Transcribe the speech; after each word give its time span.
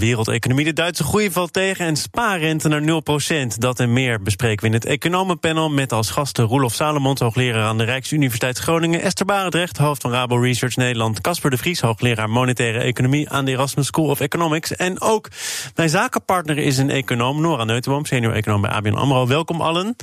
Wereldeconomie, 0.00 0.64
de 0.64 0.72
Duitse 0.72 1.04
groei 1.04 1.30
valt 1.30 1.52
tegen 1.52 1.86
en 1.86 1.96
spaarrente 1.96 2.68
naar 2.68 3.02
0%. 3.52 3.58
Dat 3.58 3.80
en 3.80 3.92
meer 3.92 4.22
bespreken 4.22 4.60
we 4.60 4.66
in 4.66 4.72
het 4.72 4.84
economenpanel 4.84 5.70
met 5.70 5.92
als 5.92 6.10
gasten 6.10 6.44
Roelof 6.44 6.74
Salomons, 6.74 7.20
hoogleraar 7.20 7.64
aan 7.64 7.78
de 7.78 7.84
Rijksuniversiteit 7.84 8.58
Groningen, 8.58 9.02
Esther 9.02 9.26
Barendrecht, 9.26 9.76
hoofd 9.76 10.02
van 10.02 10.10
Rabo 10.10 10.36
Research 10.36 10.76
Nederland, 10.76 11.20
Casper 11.20 11.50
de 11.50 11.56
Vries, 11.56 11.80
hoogleraar 11.80 12.30
monetaire 12.30 12.78
economie 12.78 13.30
aan 13.30 13.44
de 13.44 13.50
Erasmus 13.50 13.86
School 13.86 14.08
of 14.08 14.20
Economics. 14.20 14.76
En 14.76 15.00
ook 15.00 15.28
mijn 15.74 15.88
zakenpartner 15.88 16.58
is 16.58 16.78
een 16.78 16.90
econoom, 16.90 17.40
Nora 17.40 17.64
Neutenboom, 17.64 18.04
senior 18.04 18.32
econoom 18.32 18.60
bij 18.60 18.70
ABN 18.70 18.94
AMRO. 18.94 19.26
Welkom 19.26 19.60
allen. 19.60 19.96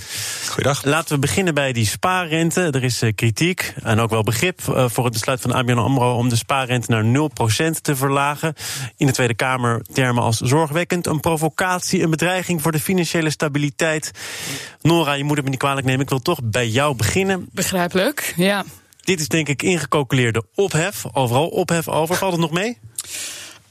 Goedendag. 0.48 0.84
Laten 0.84 1.14
we 1.16 1.20
beginnen 1.20 1.54
bij 1.54 1.74
die 1.74 1.86
spaarrente. 1.86 2.62
Er 2.62 2.84
is 2.84 3.02
eh, 3.02 3.12
kritiek 3.16 3.74
en 3.84 4.00
ook 4.00 4.10
wel 4.10 4.24
begrip 4.24 4.60
eh, 4.60 4.86
voor 4.90 5.04
het 5.04 5.14
besluit 5.14 5.42
van 5.42 5.54
ABN 5.54 5.78
AMRO 5.78 6.16
om 6.16 6.30
de 6.30 6.36
spaarrente 6.36 6.92
naar 6.92 7.30
0% 7.68 7.82
te 7.82 7.96
verlagen. 7.96 8.54
In 8.98 9.06
de 9.06 9.14
Tweede 9.14 9.36
Kamer 9.36 9.86
termen 9.94 10.24
als 10.24 10.38
zorgwekkend, 10.38 11.08
een 11.08 11.20
provocatie, 11.20 12.02
een 12.04 12.10
bedreiging 12.10 12.62
voor 12.62 12.72
de 12.72 12.80
financiële 12.80 13.30
stabiliteit. 13.30 14.12
Nora, 14.82 15.14
je 15.14 15.24
moet 15.24 15.36
het 15.36 15.46
me 15.46 15.52
niet 15.52 15.60
kwalijk 15.60 15.86
nemen, 15.86 16.02
ik 16.02 16.10
wil 16.10 16.22
toch 16.22 16.40
bij 16.44 16.68
jou 16.68 16.96
beginnen. 16.96 17.50
Begrijpelijk, 17.52 18.34
ja. 18.36 18.66
Dit 19.02 19.20
is 19.20 19.28
denk 19.28 19.48
ik 19.48 19.64
ingecalculeerde 19.64 20.44
ophef, 20.56 21.06
overal 21.12 21.48
ophef 21.48 21.88
over. 21.88 22.16
Valt 22.16 22.32
het 22.32 22.42
nog 22.42 22.52
mee? 22.52 22.78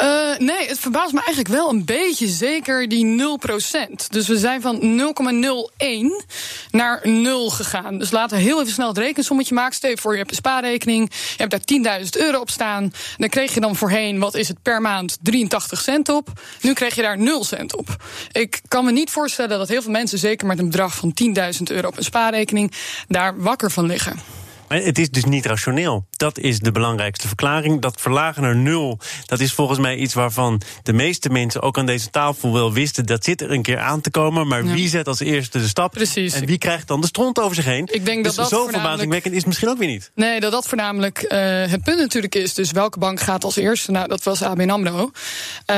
Uh, 0.02 0.38
nee, 0.38 0.68
het 0.68 0.78
verbaast 0.78 1.12
me 1.12 1.18
eigenlijk 1.18 1.48
wel 1.48 1.70
een 1.70 1.84
beetje. 1.84 2.26
Zeker 2.26 2.88
die 2.88 3.20
0%. 3.20 4.06
Dus 4.08 4.28
we 4.28 4.38
zijn 4.38 4.60
van 4.60 4.80
0,01 4.80 6.26
naar 6.70 7.00
0 7.02 7.50
gegaan. 7.50 7.98
Dus 7.98 8.10
laten 8.10 8.36
we 8.36 8.42
heel 8.42 8.60
even 8.60 8.72
snel 8.72 8.88
het 8.88 8.98
rekensommetje 8.98 9.54
maken. 9.54 9.74
Stel 9.74 9.96
voor, 9.96 10.12
je 10.12 10.18
hebt 10.18 10.30
een 10.30 10.36
spaarrekening. 10.36 11.10
Je 11.12 11.44
hebt 11.46 11.68
daar 11.84 12.00
10.000 12.02 12.08
euro 12.10 12.40
op 12.40 12.50
staan. 12.50 12.92
Dan 13.16 13.28
kreeg 13.28 13.54
je 13.54 13.60
dan 13.60 13.76
voorheen, 13.76 14.18
wat 14.18 14.34
is 14.34 14.48
het 14.48 14.62
per 14.62 14.80
maand, 14.80 15.18
83 15.22 15.80
cent 15.80 16.08
op. 16.08 16.28
Nu 16.60 16.72
krijg 16.72 16.94
je 16.94 17.02
daar 17.02 17.18
0 17.18 17.44
cent 17.44 17.76
op. 17.76 17.96
Ik 18.32 18.60
kan 18.68 18.84
me 18.84 18.92
niet 18.92 19.10
voorstellen 19.10 19.58
dat 19.58 19.68
heel 19.68 19.82
veel 19.82 19.90
mensen, 19.90 20.18
zeker 20.18 20.46
met 20.46 20.58
een 20.58 20.70
bedrag 20.70 20.94
van 20.94 21.14
10.000 21.24 21.62
euro 21.64 21.88
op 21.88 21.96
een 21.96 22.04
spaarrekening, 22.04 22.72
daar 23.08 23.40
wakker 23.42 23.70
van 23.70 23.86
liggen. 23.86 24.45
Het 24.68 24.98
is 24.98 25.10
dus 25.10 25.24
niet 25.24 25.46
rationeel. 25.46 26.06
Dat 26.10 26.38
is 26.38 26.58
de 26.58 26.72
belangrijkste 26.72 27.26
verklaring. 27.26 27.80
Dat 27.80 28.00
verlagen 28.00 28.42
naar 28.42 28.56
nul, 28.56 28.98
dat 29.26 29.40
is 29.40 29.52
volgens 29.52 29.78
mij 29.78 29.96
iets 29.96 30.14
waarvan 30.14 30.60
de 30.82 30.92
meeste 30.92 31.28
mensen 31.28 31.62
ook 31.62 31.78
aan 31.78 31.86
deze 31.86 32.10
tafel 32.10 32.52
wel 32.52 32.72
wisten. 32.72 33.06
Dat 33.06 33.24
zit 33.24 33.40
er 33.40 33.50
een 33.50 33.62
keer 33.62 33.78
aan 33.78 34.00
te 34.00 34.10
komen. 34.10 34.46
Maar 34.46 34.64
wie 34.64 34.88
zet 34.88 35.08
als 35.08 35.20
eerste 35.20 35.58
de 35.58 35.66
stap? 35.66 35.92
Precies. 35.92 36.34
En 36.34 36.46
wie 36.46 36.58
krijgt 36.58 36.88
dan 36.88 37.00
de 37.00 37.06
stront 37.06 37.38
over 37.40 37.54
zich 37.54 37.64
heen? 37.64 37.88
Ik 37.90 38.04
denk 38.04 38.24
dus 38.24 38.34
dat 38.34 38.50
dat 38.50 38.60
zo 38.60 38.66
verbazingwekkend 38.66 39.34
is 39.34 39.44
misschien 39.44 39.68
ook 39.68 39.78
weer 39.78 39.88
niet. 39.88 40.10
Nee, 40.14 40.40
dat 40.40 40.52
dat 40.52 40.66
voornamelijk 40.66 41.22
uh, 41.22 41.30
het 41.70 41.82
punt 41.82 41.98
natuurlijk 41.98 42.34
is. 42.34 42.54
Dus 42.54 42.70
welke 42.70 42.98
bank 42.98 43.20
gaat 43.20 43.44
als 43.44 43.56
eerste? 43.56 43.90
Nou, 43.90 44.08
dat 44.08 44.22
was 44.22 44.42
ABN 44.42 44.70
AMRO. 44.70 45.00
Uh, 45.00 45.76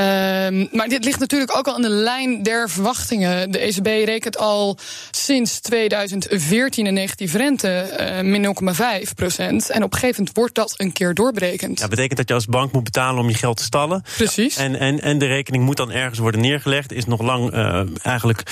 maar 0.72 0.89
dit 0.89 1.05
ligt 1.05 1.20
natuurlijk 1.20 1.56
ook 1.56 1.66
al 1.66 1.75
aan 1.75 1.83
de 1.83 1.89
lijn 1.89 2.42
der 2.42 2.70
verwachtingen. 2.70 3.50
De 3.50 3.59
ECB 3.59 3.86
rekent 3.86 4.39
al 4.39 4.78
sinds 5.11 5.61
2014 5.61 6.86
een 6.86 6.94
negatieve 6.94 7.39
rente, 7.39 7.97
uh, 8.00 8.31
min 8.31 8.44
0,5 8.44 8.78
procent. 9.15 9.71
En 9.71 9.83
op 9.83 9.93
een 9.93 9.98
gegeven 9.98 10.17
moment 10.19 10.37
wordt 10.37 10.55
dat 10.55 10.75
een 10.77 10.93
keer 10.93 11.15
doorberekend. 11.15 11.79
Dat 11.79 11.91
betekent 11.91 12.17
dat 12.17 12.29
je 12.29 12.34
als 12.34 12.47
bank 12.47 12.73
moet 12.73 12.84
betalen 12.84 13.21
om 13.21 13.29
je 13.29 13.34
geld 13.34 13.57
te 13.57 13.62
stallen. 13.62 14.05
Precies. 14.17 14.57
En, 14.57 14.79
en, 14.79 15.01
en 15.01 15.19
de 15.19 15.27
rekening 15.27 15.65
moet 15.65 15.77
dan 15.77 15.91
ergens 15.91 16.19
worden 16.19 16.41
neergelegd. 16.41 16.93
Is 16.93 17.05
nog 17.05 17.23
lang 17.23 17.55
uh, 17.55 17.81
eigenlijk 18.03 18.43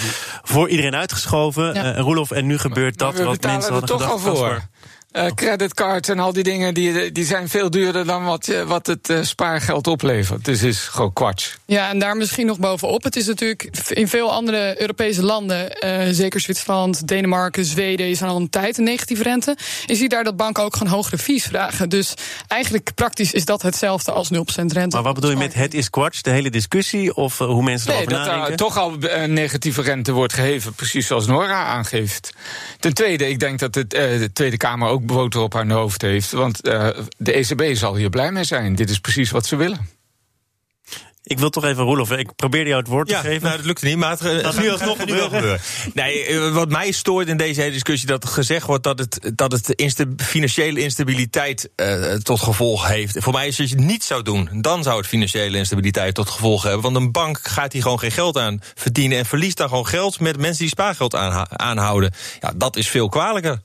voor 0.42 0.68
iedereen 0.68 0.94
uitgeschoven. 0.94 1.74
Ja. 1.74 1.94
Uh, 1.94 2.00
Roelof, 2.00 2.30
en 2.30 2.46
nu 2.46 2.58
gebeurt 2.58 3.00
maar, 3.00 3.12
dat 3.12 3.24
wat 3.24 3.42
mensen 3.42 3.72
hadden 3.72 3.90
er 3.90 3.96
toch 3.98 4.10
al 4.10 4.18
voor. 4.18 4.62
Uh, 5.12 5.26
creditcards 5.34 6.08
en 6.08 6.18
al 6.18 6.32
die 6.32 6.42
dingen 6.42 6.74
die, 6.74 7.12
die 7.12 7.24
zijn 7.24 7.48
veel 7.48 7.70
duurder 7.70 8.06
dan 8.06 8.24
wat, 8.24 8.52
wat 8.66 8.86
het 8.86 9.08
uh, 9.08 9.22
spaargeld 9.22 9.86
oplevert. 9.86 10.44
Dus 10.44 10.60
het 10.60 10.68
is 10.68 10.80
gewoon 10.80 11.12
kwats. 11.12 11.56
Ja, 11.66 11.88
en 11.88 11.98
daar 11.98 12.16
misschien 12.16 12.46
nog 12.46 12.58
bovenop. 12.58 13.02
Het 13.02 13.16
is 13.16 13.26
natuurlijk 13.26 13.62
in 13.88 14.08
veel 14.08 14.32
andere 14.32 14.80
Europese 14.80 15.22
landen, 15.22 15.84
uh, 15.84 16.06
zeker 16.10 16.40
Zwitserland, 16.40 17.08
Denemarken, 17.08 17.64
Zweden, 17.64 18.08
is 18.08 18.22
al 18.22 18.36
een 18.36 18.50
tijd 18.50 18.78
een 18.78 18.84
negatieve 18.84 19.22
rente. 19.22 19.56
Je 19.86 19.94
ziet 19.94 20.10
daar 20.10 20.24
dat 20.24 20.36
banken 20.36 20.64
ook 20.64 20.76
gewoon 20.76 20.92
hogere 20.92 21.18
fees 21.18 21.44
vragen. 21.44 21.88
Dus 21.88 22.14
eigenlijk 22.48 22.94
praktisch 22.94 23.32
is 23.32 23.44
dat 23.44 23.62
hetzelfde 23.62 24.12
als 24.12 24.30
0% 24.32 24.36
rente. 24.54 24.96
Maar 24.96 25.02
wat 25.04 25.14
bedoel 25.14 25.30
je 25.30 25.36
met 25.36 25.54
het 25.54 25.74
is 25.74 25.90
kwats? 25.90 26.22
De 26.22 26.30
hele 26.30 26.50
discussie 26.50 27.14
of 27.14 27.38
hoe 27.38 27.62
mensen 27.62 27.88
nee, 27.88 27.96
erover 27.96 28.16
dat 28.16 28.26
nadenken? 28.26 28.50
er 28.50 28.56
toch 28.56 28.78
al 28.78 28.96
een 29.00 29.32
negatieve 29.32 29.82
rente 29.82 30.12
wordt 30.12 30.32
geheven, 30.32 30.74
precies 30.74 31.06
zoals 31.06 31.26
Nora 31.26 31.64
aangeeft. 31.64 32.32
Ten 32.80 32.94
tweede, 32.94 33.28
ik 33.28 33.38
denk 33.38 33.58
dat 33.58 33.74
het, 33.74 33.90
de 33.90 34.30
Tweede 34.32 34.56
Kamer 34.56 34.88
ook 34.88 35.05
boter 35.06 35.40
op 35.40 35.52
haar 35.52 35.70
hoofd 35.70 36.02
heeft. 36.02 36.30
Want 36.30 36.68
uh, 36.68 36.88
de 37.16 37.32
ECB 37.32 37.76
zal 37.76 37.96
hier 37.96 38.10
blij 38.10 38.32
mee 38.32 38.44
zijn. 38.44 38.74
Dit 38.74 38.90
is 38.90 38.98
precies 38.98 39.30
wat 39.30 39.46
ze 39.46 39.56
willen. 39.56 39.94
Ik 41.28 41.38
wil 41.38 41.50
toch 41.50 41.64
even, 41.64 41.84
Roelof, 41.84 42.10
ik 42.10 42.36
probeerde 42.36 42.68
jou 42.68 42.80
het 42.80 42.90
woord 42.90 43.08
ja, 43.08 43.20
te 43.20 43.26
geven. 43.26 43.42
Nou, 43.42 43.56
dat 43.56 43.66
lukte 43.66 43.86
niet, 43.86 43.96
maar 43.96 44.10
het 44.10 44.20
gaat, 44.20 44.44
gaat 44.44 44.58
nu 44.58 44.70
alsnog 44.70 44.98
gebeuren. 44.98 45.30
gebeuren. 45.30 45.60
Nee, 45.94 46.40
wat 46.40 46.68
mij 46.68 46.92
stoort 46.92 47.28
in 47.28 47.36
deze 47.36 47.60
hele 47.60 47.72
discussie... 47.72 48.08
dat 48.08 48.26
gezegd 48.26 48.66
wordt 48.66 48.82
dat 48.82 48.98
het, 48.98 49.32
dat 49.34 49.52
het 49.52 49.70
insta 49.70 50.04
financiële 50.16 50.80
instabiliteit 50.80 51.70
uh, 51.76 52.14
tot 52.14 52.40
gevolg 52.40 52.88
heeft. 52.88 53.16
Voor 53.18 53.32
mij 53.32 53.46
is 53.46 53.60
als 53.60 53.70
je 53.70 53.76
het 53.76 53.84
niet 53.84 54.04
zou 54.04 54.22
doen, 54.22 54.48
dan 54.52 54.82
zou 54.82 54.96
het 54.96 55.06
financiële 55.06 55.58
instabiliteit 55.58 56.14
tot 56.14 56.30
gevolg 56.30 56.62
hebben. 56.62 56.82
Want 56.82 56.96
een 56.96 57.12
bank 57.12 57.38
gaat 57.42 57.72
hier 57.72 57.82
gewoon 57.82 57.98
geen 57.98 58.10
geld 58.12 58.38
aan 58.38 58.60
verdienen... 58.74 59.18
en 59.18 59.26
verliest 59.26 59.56
dan 59.56 59.68
gewoon 59.68 59.86
geld 59.86 60.20
met 60.20 60.38
mensen 60.38 60.58
die 60.58 60.68
spaargeld 60.68 61.14
aanhouden. 61.50 62.12
Ja, 62.40 62.52
dat 62.56 62.76
is 62.76 62.88
veel 62.88 63.08
kwalijker. 63.08 63.60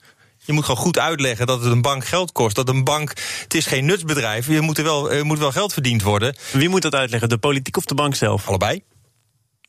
Je 0.51 0.57
moet 0.57 0.65
gewoon 0.65 0.81
goed 0.81 0.99
uitleggen 0.99 1.47
dat 1.47 1.63
het 1.63 1.71
een 1.71 1.81
bank 1.81 2.05
geld 2.05 2.31
kost. 2.31 2.55
Dat 2.55 2.69
een 2.69 2.83
bank, 2.83 3.13
het 3.43 3.53
is 3.53 3.65
geen 3.65 3.85
nutsbedrijf. 3.85 4.47
Je 4.47 4.61
moet 4.61 4.77
er 4.77 4.83
wel, 4.83 5.11
er 5.11 5.25
moet 5.25 5.39
wel 5.39 5.51
geld 5.51 5.73
verdiend 5.73 6.01
worden. 6.01 6.35
Wie 6.51 6.69
moet 6.69 6.81
dat 6.81 6.95
uitleggen? 6.95 7.29
De 7.29 7.37
politiek 7.37 7.77
of 7.77 7.85
de 7.85 7.95
bank 7.95 8.15
zelf? 8.15 8.47
Allebei. 8.47 8.81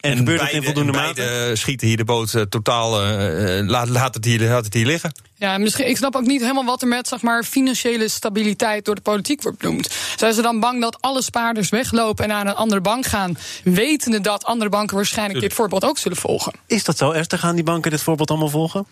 En, 0.01 0.11
en 0.11 0.17
gebeurt 0.17 0.39
beide, 0.39 0.57
het 0.57 0.65
in 0.65 0.73
voldoende 0.73 0.99
mate? 0.99 1.15
Beide 1.15 1.57
schieten 1.57 1.87
hier 1.87 1.97
de 1.97 2.05
boot 2.05 2.33
uh, 2.33 2.43
totaal. 2.43 3.05
Uh, 3.05 3.69
laat, 3.69 3.89
laat, 3.89 4.15
het 4.15 4.25
hier, 4.25 4.49
laat 4.49 4.65
het 4.65 4.75
hier 4.75 4.87
liggen. 4.87 5.13
Ja, 5.35 5.59
misschien, 5.59 5.89
ik 5.89 5.97
snap 5.97 6.17
ook 6.17 6.27
niet 6.27 6.41
helemaal 6.41 6.65
wat 6.65 6.83
er 6.83 6.89
met 6.89 7.09
zeg 7.09 7.23
maar, 7.23 7.45
financiële 7.45 8.09
stabiliteit 8.09 8.85
door 8.85 8.95
de 8.95 9.01
politiek 9.01 9.43
wordt 9.43 9.59
benoemd. 9.59 9.91
Zijn 10.17 10.35
ze 10.35 10.43
dan 10.43 10.61
bang 10.61 10.81
dat 10.81 11.01
alle 11.01 11.23
spaarders 11.23 11.69
weglopen 11.69 12.25
en 12.25 12.31
naar 12.31 12.47
een 12.47 12.55
andere 12.55 12.81
bank 12.81 13.07
gaan, 13.07 13.39
wetende 13.65 14.21
dat 14.21 14.45
andere 14.45 14.71
banken 14.71 14.97
waarschijnlijk 14.97 15.39
Tuurlijk. 15.39 15.57
dit 15.57 15.65
voorbeeld 15.65 15.91
ook 15.91 15.99
zullen 15.99 16.19
volgen? 16.19 16.53
Is 16.67 16.85
dat 16.85 16.99
zo, 16.99 17.11
Esther? 17.11 17.39
Gaan 17.39 17.55
die 17.55 17.65
banken 17.65 17.91
dit 17.91 18.03
voorbeeld 18.03 18.31
allemaal 18.31 18.49
volgen? 18.49 18.87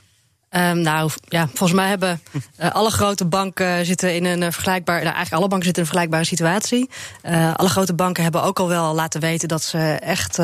Um, 0.56 0.80
nou 0.80 1.10
ja, 1.28 1.46
volgens 1.46 1.72
mij 1.72 1.88
hebben 1.88 2.22
uh, 2.60 2.70
alle 2.70 2.90
grote 2.90 3.24
banken 3.24 3.86
zitten 3.86 4.14
in 4.14 4.24
een 4.24 4.52
vergelijkbaar. 4.52 5.02
Nou, 5.02 5.14
eigenlijk 5.14 5.36
alle 5.36 5.48
banken 5.48 5.66
zitten 5.66 5.82
in 5.82 5.88
een 5.88 5.94
vergelijkbare 5.94 6.24
situatie. 6.24 6.90
Uh, 7.22 7.54
alle 7.54 7.68
grote 7.68 7.94
banken 7.94 8.22
hebben 8.22 8.42
ook 8.42 8.58
al 8.58 8.68
wel 8.68 8.94
laten 8.94 9.20
weten 9.20 9.48
dat 9.48 9.62
ze 9.62 9.78
echt 10.00 10.36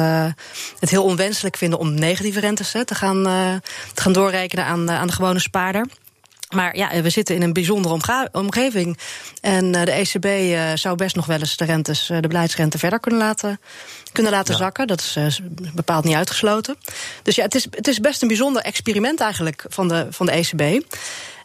het 0.78 0.90
heel 0.90 1.04
onwenselijk 1.04 1.56
vinden 1.56 1.78
om 1.78 1.94
negatieve 1.94 2.40
rentes 2.40 2.70
te 2.70 2.94
gaan, 2.94 3.22
te 3.94 4.02
gaan 4.02 4.12
doorrekenen 4.12 4.64
aan, 4.64 4.90
aan 4.90 5.06
de 5.06 5.12
gewone 5.12 5.38
spaarder. 5.38 5.86
Maar 6.54 6.76
ja, 6.76 7.02
we 7.02 7.10
zitten 7.10 7.34
in 7.34 7.42
een 7.42 7.52
bijzondere 7.52 8.28
omgeving. 8.32 8.98
En 9.40 9.72
de 9.72 9.90
ECB 9.90 10.24
uh, 10.24 10.70
zou 10.74 10.96
best 10.96 11.16
nog 11.16 11.26
wel 11.26 11.38
eens 11.38 11.56
de 11.56 11.64
rentes, 11.64 12.06
de 12.06 12.28
beleidsrente 12.28 12.78
verder 12.78 13.00
kunnen 13.00 13.20
laten, 13.20 13.60
kunnen 14.12 14.32
laten 14.32 14.52
ja. 14.52 14.58
zakken. 14.58 14.86
Dat 14.86 15.00
is 15.00 15.16
uh, 15.18 15.48
bepaald 15.74 16.04
niet 16.04 16.14
uitgesloten. 16.14 16.76
Dus 17.22 17.36
ja, 17.36 17.42
het 17.42 17.54
is, 17.54 17.66
het 17.70 17.88
is 17.88 18.00
best 18.00 18.22
een 18.22 18.28
bijzonder 18.28 18.62
experiment 18.62 19.20
eigenlijk 19.20 19.64
van 19.68 19.88
de, 19.88 20.06
van 20.10 20.26
de 20.26 20.32
ECB. 20.32 20.84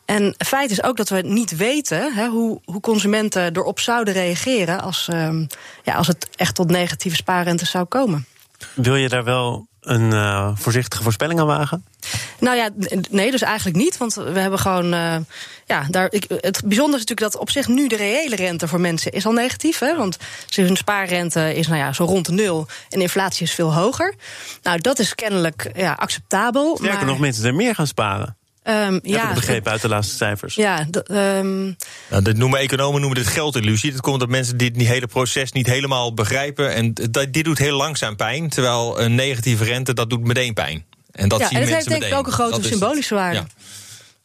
En 0.05 0.35
feit 0.37 0.71
is 0.71 0.83
ook 0.83 0.97
dat 0.97 1.09
we 1.09 1.21
niet 1.21 1.55
weten 1.55 2.13
hè, 2.13 2.27
hoe, 2.27 2.61
hoe 2.65 2.79
consumenten 2.79 3.55
erop 3.55 3.79
zouden 3.79 4.13
reageren 4.13 4.81
als, 4.81 5.07
uh, 5.13 5.29
ja, 5.83 5.95
als 5.95 6.07
het 6.07 6.27
echt 6.35 6.55
tot 6.55 6.69
negatieve 6.69 7.15
spaarrentes 7.15 7.69
zou 7.69 7.85
komen. 7.85 8.25
Wil 8.73 8.95
je 8.95 9.09
daar 9.09 9.23
wel 9.23 9.67
een 9.81 10.11
uh, 10.11 10.51
voorzichtige 10.53 11.03
voorspelling 11.03 11.39
aan 11.39 11.45
wagen? 11.45 11.85
Nou 12.39 12.57
ja, 12.57 12.69
nee, 13.09 13.31
dus 13.31 13.41
eigenlijk 13.41 13.77
niet. 13.77 13.97
Want 13.97 14.13
we 14.13 14.39
hebben 14.39 14.59
gewoon. 14.59 14.93
Uh, 14.93 15.15
ja, 15.65 15.85
daar, 15.89 16.07
ik, 16.11 16.25
het 16.27 16.61
bijzondere 16.65 17.01
is 17.01 17.07
natuurlijk 17.07 17.31
dat 17.31 17.37
op 17.37 17.49
zich 17.49 17.67
nu 17.67 17.87
de 17.87 17.95
reële 17.95 18.35
rente 18.35 18.67
voor 18.67 18.79
mensen 18.79 19.11
is 19.11 19.25
al 19.25 19.31
negatief. 19.31 19.79
Hè, 19.79 19.97
want 19.97 20.17
hun 20.55 20.75
spaarrente 20.75 21.55
is 21.55 21.67
nou 21.67 21.79
ja, 21.79 21.93
zo 21.93 22.03
rond 22.03 22.25
de 22.25 22.31
nul. 22.31 22.67
En 22.89 23.01
inflatie 23.01 23.45
is 23.45 23.53
veel 23.53 23.73
hoger. 23.73 24.15
Nou, 24.63 24.79
dat 24.81 24.99
is 24.99 25.15
kennelijk 25.15 25.71
ja, 25.75 25.93
acceptabel. 25.93 26.75
Sterker 26.75 26.97
maar, 26.97 27.05
nog, 27.05 27.19
mensen 27.19 27.45
er 27.45 27.55
meer 27.55 27.75
gaan 27.75 27.87
sparen. 27.87 28.35
Um, 28.63 28.99
ja, 29.03 29.29
ik 29.29 29.35
begrepen 29.35 29.71
uit 29.71 29.81
de 29.81 29.87
laatste 29.87 30.15
cijfers. 30.15 30.55
Ja, 30.55 30.87
um, 31.11 31.75
nou, 32.09 32.23
dit 32.23 32.37
noemen 32.37 32.59
economen 32.59 33.01
noemen 33.01 33.19
dit 33.19 33.27
geldillusie. 33.27 33.91
Dat 33.91 34.01
komt 34.01 34.19
dat 34.19 34.29
mensen 34.29 34.57
dit 34.57 34.77
hele 34.77 35.07
proces 35.07 35.51
niet 35.51 35.67
helemaal 35.67 36.13
begrijpen. 36.13 36.73
En 36.73 36.93
dat, 36.93 37.33
dit 37.33 37.43
doet 37.43 37.57
heel 37.57 37.77
langzaam 37.77 38.15
pijn. 38.15 38.49
Terwijl 38.49 39.01
een 39.01 39.15
negatieve 39.15 39.63
rente, 39.63 39.93
dat 39.93 40.09
doet 40.09 40.23
meteen 40.23 40.53
pijn. 40.53 40.85
En 41.11 41.29
dat 41.29 41.39
ja, 41.39 41.47
zien 41.47 41.57
en 41.57 41.63
dat 41.63 41.71
mensen 41.71 41.91
heeft 41.91 42.01
denk 42.01 42.13
ik 42.13 42.19
ook 42.19 42.27
een 42.27 42.33
grote 42.33 42.61
dat 42.61 42.65
symbolische 42.65 43.15
waarde. 43.15 43.37
Ja. 43.37 43.47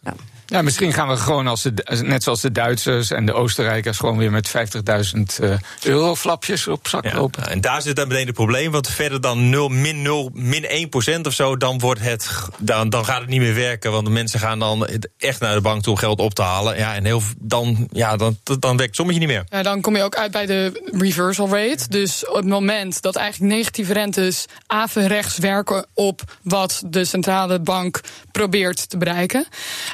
Ja. 0.00 0.14
Ja, 0.46 0.62
misschien 0.62 0.92
gaan 0.92 1.08
we 1.08 1.16
gewoon 1.16 1.46
als 1.46 1.62
de, 1.62 2.02
net 2.02 2.22
zoals 2.22 2.40
de 2.40 2.52
Duitsers 2.52 3.10
en 3.10 3.26
de 3.26 3.32
Oostenrijkers 3.32 3.98
gewoon 3.98 4.16
weer 4.16 4.30
met 4.30 4.48
50.000 4.48 5.20
uh, 5.40 5.56
euro 5.82 6.14
flapjes 6.14 6.68
op 6.68 6.88
zak 6.88 7.04
Ja, 7.04 7.14
lopen. 7.14 7.48
en 7.48 7.60
daar 7.60 7.82
zit 7.82 7.96
dan 7.96 8.08
meteen 8.08 8.26
het 8.26 8.34
probleem. 8.34 8.70
Want 8.70 8.88
verder 8.88 9.20
dan 9.20 9.50
0, 9.50 9.68
min 9.68 10.02
0, 10.02 10.30
min 10.32 10.64
1 10.66 10.88
procent 10.88 11.26
of 11.26 11.32
zo, 11.32 11.56
dan, 11.56 11.78
wordt 11.78 12.00
het, 12.00 12.30
dan, 12.58 12.88
dan 12.90 13.04
gaat 13.04 13.20
het 13.20 13.28
niet 13.28 13.40
meer 13.40 13.54
werken. 13.54 13.92
Want 13.92 14.04
de 14.04 14.12
mensen 14.12 14.40
gaan 14.40 14.58
dan 14.58 14.88
echt 15.18 15.40
naar 15.40 15.54
de 15.54 15.60
bank 15.60 15.82
toe 15.82 15.92
om 15.92 15.98
geld 15.98 16.18
op 16.18 16.34
te 16.34 16.42
halen. 16.42 16.76
Ja, 16.78 16.94
en 16.94 17.04
heel, 17.04 17.22
dan, 17.38 17.88
ja, 17.92 18.16
dan, 18.16 18.38
dan 18.42 18.58
werkt 18.60 18.82
het 18.82 18.94
sommetje 18.94 19.20
niet 19.20 19.28
meer. 19.30 19.44
Ja, 19.48 19.62
dan 19.62 19.80
kom 19.80 19.96
je 19.96 20.02
ook 20.02 20.16
uit 20.16 20.30
bij 20.32 20.46
de 20.46 20.88
reversal 20.98 21.48
rate. 21.48 21.88
Dus 21.88 22.26
op 22.26 22.34
het 22.36 22.46
moment 22.46 23.02
dat 23.02 23.16
eigenlijk 23.16 23.52
negatieve 23.52 23.92
rentes 23.92 24.46
averechts 24.66 25.38
werken 25.38 25.86
op 25.94 26.22
wat 26.42 26.82
de 26.86 27.04
centrale 27.04 27.60
bank 27.60 28.00
probeert 28.32 28.88
te 28.90 28.96
bereiken. 28.96 29.46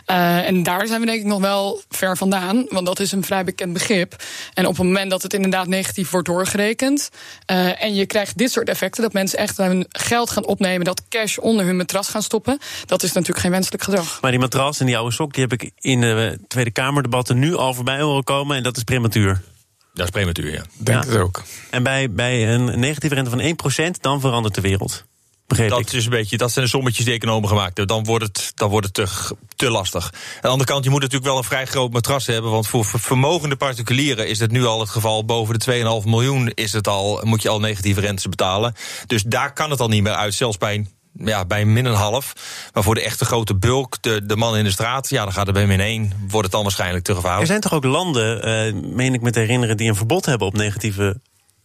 Uh, 0.06 0.41
en 0.46 0.62
daar 0.62 0.86
zijn 0.86 1.00
we 1.00 1.06
denk 1.06 1.20
ik 1.20 1.26
nog 1.26 1.40
wel 1.40 1.82
ver 1.88 2.16
vandaan, 2.16 2.66
want 2.68 2.86
dat 2.86 3.00
is 3.00 3.12
een 3.12 3.24
vrij 3.24 3.44
bekend 3.44 3.72
begrip. 3.72 4.16
En 4.54 4.66
op 4.66 4.76
het 4.76 4.86
moment 4.86 5.10
dat 5.10 5.22
het 5.22 5.34
inderdaad 5.34 5.66
negatief 5.66 6.10
wordt 6.10 6.26
doorgerekend 6.28 7.10
uh, 7.50 7.82
en 7.82 7.94
je 7.94 8.06
krijgt 8.06 8.38
dit 8.38 8.50
soort 8.50 8.68
effecten, 8.68 9.02
dat 9.02 9.12
mensen 9.12 9.38
echt 9.38 9.56
hun 9.56 9.86
geld 9.88 10.30
gaan 10.30 10.46
opnemen, 10.46 10.84
dat 10.84 11.02
cash 11.08 11.36
onder 11.38 11.66
hun 11.66 11.76
matras 11.76 12.08
gaan 12.08 12.22
stoppen, 12.22 12.58
dat 12.86 13.02
is 13.02 13.12
natuurlijk 13.12 13.40
geen 13.40 13.50
wenselijk 13.50 13.82
gedrag. 13.82 14.18
Maar 14.20 14.30
die 14.30 14.40
matras 14.40 14.80
en 14.80 14.86
die 14.86 14.96
oude 14.96 15.12
sok, 15.14 15.34
die 15.34 15.42
heb 15.42 15.52
ik 15.52 15.70
in 15.78 16.00
de 16.00 16.38
Tweede 16.48 16.70
Kamerdebatten 16.70 17.38
nu 17.38 17.56
al 17.56 17.74
voorbij 17.74 18.00
horen 18.00 18.24
komen 18.24 18.56
en 18.56 18.62
dat 18.62 18.76
is 18.76 18.82
prematuur. 18.82 19.42
Dat 19.94 20.04
is 20.04 20.10
prematuur, 20.10 20.52
ja. 20.52 20.62
Denk 20.78 21.04
Ja. 21.04 21.10
het 21.10 21.18
ook. 21.20 21.42
En 21.70 21.82
bij, 21.82 22.10
bij 22.10 22.54
een 22.54 22.78
negatieve 22.80 23.14
rente 23.14 23.30
van 23.30 23.40
1%, 23.96 24.00
dan 24.00 24.20
verandert 24.20 24.54
de 24.54 24.60
wereld. 24.60 25.04
Begreep 25.52 25.78
ik. 25.78 25.84
Dat, 25.84 25.92
is 25.92 26.04
een 26.04 26.10
beetje, 26.10 26.36
dat 26.36 26.52
zijn 26.52 26.64
de 26.64 26.70
sommetjes 26.70 27.04
die 27.04 27.14
economen 27.14 27.48
gemaakt 27.48 27.76
hebben. 27.76 27.96
Dan 27.96 28.04
wordt 28.04 28.24
het, 28.24 28.52
dan 28.54 28.68
wordt 28.70 28.86
het 28.86 28.94
te, 28.94 29.34
te 29.56 29.70
lastig. 29.70 30.04
Aan 30.04 30.40
de 30.40 30.48
andere 30.48 30.70
kant, 30.70 30.84
je 30.84 30.90
moet 30.90 31.00
natuurlijk 31.00 31.30
wel 31.30 31.38
een 31.38 31.44
vrij 31.44 31.66
groot 31.66 31.92
matras 31.92 32.26
hebben. 32.26 32.50
Want 32.50 32.66
voor 32.68 32.84
ver- 32.84 33.00
vermogende 33.00 33.56
particulieren 33.56 34.28
is 34.28 34.38
het 34.38 34.50
nu 34.50 34.64
al 34.64 34.80
het 34.80 34.88
geval. 34.90 35.24
Boven 35.24 35.58
de 35.58 36.00
2,5 36.02 36.08
miljoen 36.08 36.50
is 36.54 36.72
het 36.72 36.88
al, 36.88 37.20
moet 37.22 37.42
je 37.42 37.48
al 37.48 37.60
negatieve 37.60 38.00
rentes 38.00 38.28
betalen. 38.28 38.74
Dus 39.06 39.22
daar 39.22 39.52
kan 39.52 39.70
het 39.70 39.80
al 39.80 39.88
niet 39.88 40.02
meer 40.02 40.14
uit. 40.14 40.34
Zelfs 40.34 40.58
bij, 40.58 40.86
ja, 41.14 41.44
bij 41.44 41.64
min 41.64 41.84
een 41.84 41.94
half. 41.94 42.32
Maar 42.72 42.82
voor 42.82 42.94
de 42.94 43.02
echte 43.02 43.24
grote 43.24 43.54
bulk, 43.54 43.96
de, 44.00 44.26
de 44.26 44.36
man 44.36 44.56
in 44.56 44.64
de 44.64 44.70
straat, 44.70 45.08
ja, 45.08 45.22
dan 45.24 45.32
gaat 45.32 45.46
het 45.46 45.54
bij 45.54 45.66
min 45.66 45.80
1. 45.80 46.12
Wordt 46.28 46.42
het 46.46 46.52
dan 46.52 46.62
waarschijnlijk 46.62 47.04
te 47.04 47.10
Er 47.10 47.16
gevaarlijk. 47.16 47.46
zijn 47.46 47.60
toch 47.60 47.72
ook 47.72 47.84
landen, 47.84 48.42
eh, 48.42 48.74
meen 48.74 49.14
ik 49.14 49.20
me 49.20 49.30
te 49.30 49.38
herinneren, 49.38 49.76
die 49.76 49.88
een 49.88 49.96
verbod 49.96 50.26
hebben 50.26 50.46
op 50.46 50.54
negatieve 50.56 51.20